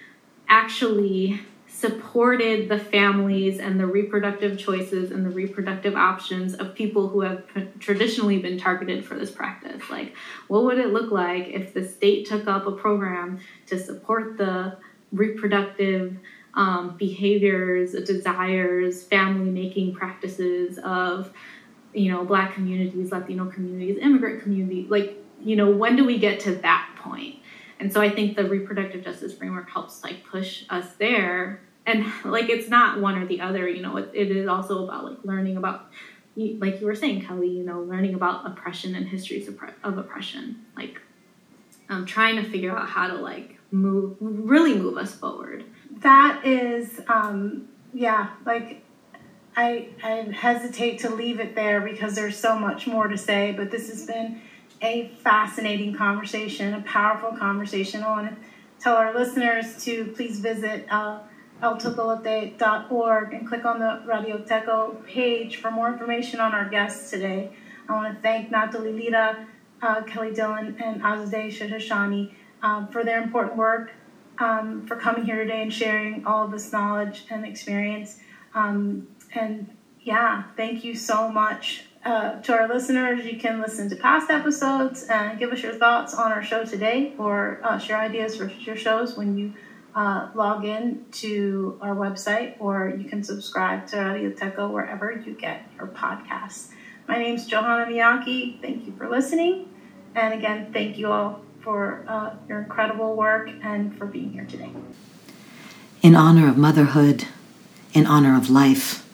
[0.49, 1.41] actually
[1.77, 7.43] supported the families and the reproductive choices and the reproductive options of people who have
[7.79, 9.81] traditionally been targeted for this practice.
[9.89, 10.15] Like,
[10.47, 14.77] what would it look like if the state took up a program to support the
[15.11, 16.17] reproductive
[16.55, 21.31] um, behaviors, desires, family making practices of,
[21.93, 24.89] you know, Black communities, Latino communities, immigrant communities?
[24.89, 27.36] Like, you know, when do we get to that point?
[27.79, 31.61] And so I think the reproductive justice framework helps like push us there.
[31.85, 35.05] And like it's not one or the other you know it, it is also about
[35.05, 35.87] like learning about
[36.35, 40.65] like you were saying kelli you know learning about oppression and histories of, oppression.
[40.75, 41.01] Like
[41.89, 45.63] um, trying to figure out how to like move really move us forward.
[45.99, 48.83] That is um yeah like
[49.55, 53.71] i i hesitate to leave it there because there's so much more to say but
[53.71, 54.41] this has been
[54.81, 58.37] a fascinating conversation a powerful conversation i want to
[58.79, 61.19] tell our listeners to please visit uh,
[61.61, 67.51] eltecolote.org and click on the Radio Teca page for more information on our guests today.
[67.89, 69.47] I want to thank Natalie Lira,
[69.81, 73.91] uh, Kelli Dillon, and Azadeh Shahshahani um, for their important work,
[74.39, 78.19] um, for coming here today and sharing all of this knowledge and experience.
[78.53, 83.95] Um, and yeah, thank you so much, uh, to our listeners, you can listen to
[83.97, 88.37] past episodes and give us your thoughts on our show today or uh, share ideas
[88.37, 89.53] for future shows when you
[89.93, 95.69] uh, log in to our website or you can subscribe to Radioteca wherever you get
[95.77, 96.69] your podcasts.
[97.09, 98.61] My name is Johanna Miyake.
[98.61, 99.67] Thank you for listening.
[100.15, 104.71] And again, thank you all for uh, your incredible work and for being here today.
[106.01, 107.25] In honor of motherhood,
[107.93, 109.06] in honor of life,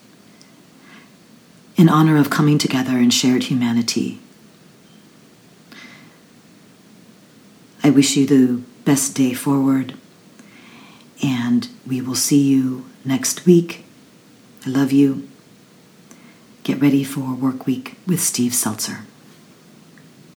[1.76, 4.20] in honor of coming together in shared humanity.
[7.84, 9.96] I wish you the best day forward,
[11.22, 13.84] and we will see you next week.
[14.66, 15.28] I love you.
[16.64, 19.02] Get ready for work week with Steve Zeltzer.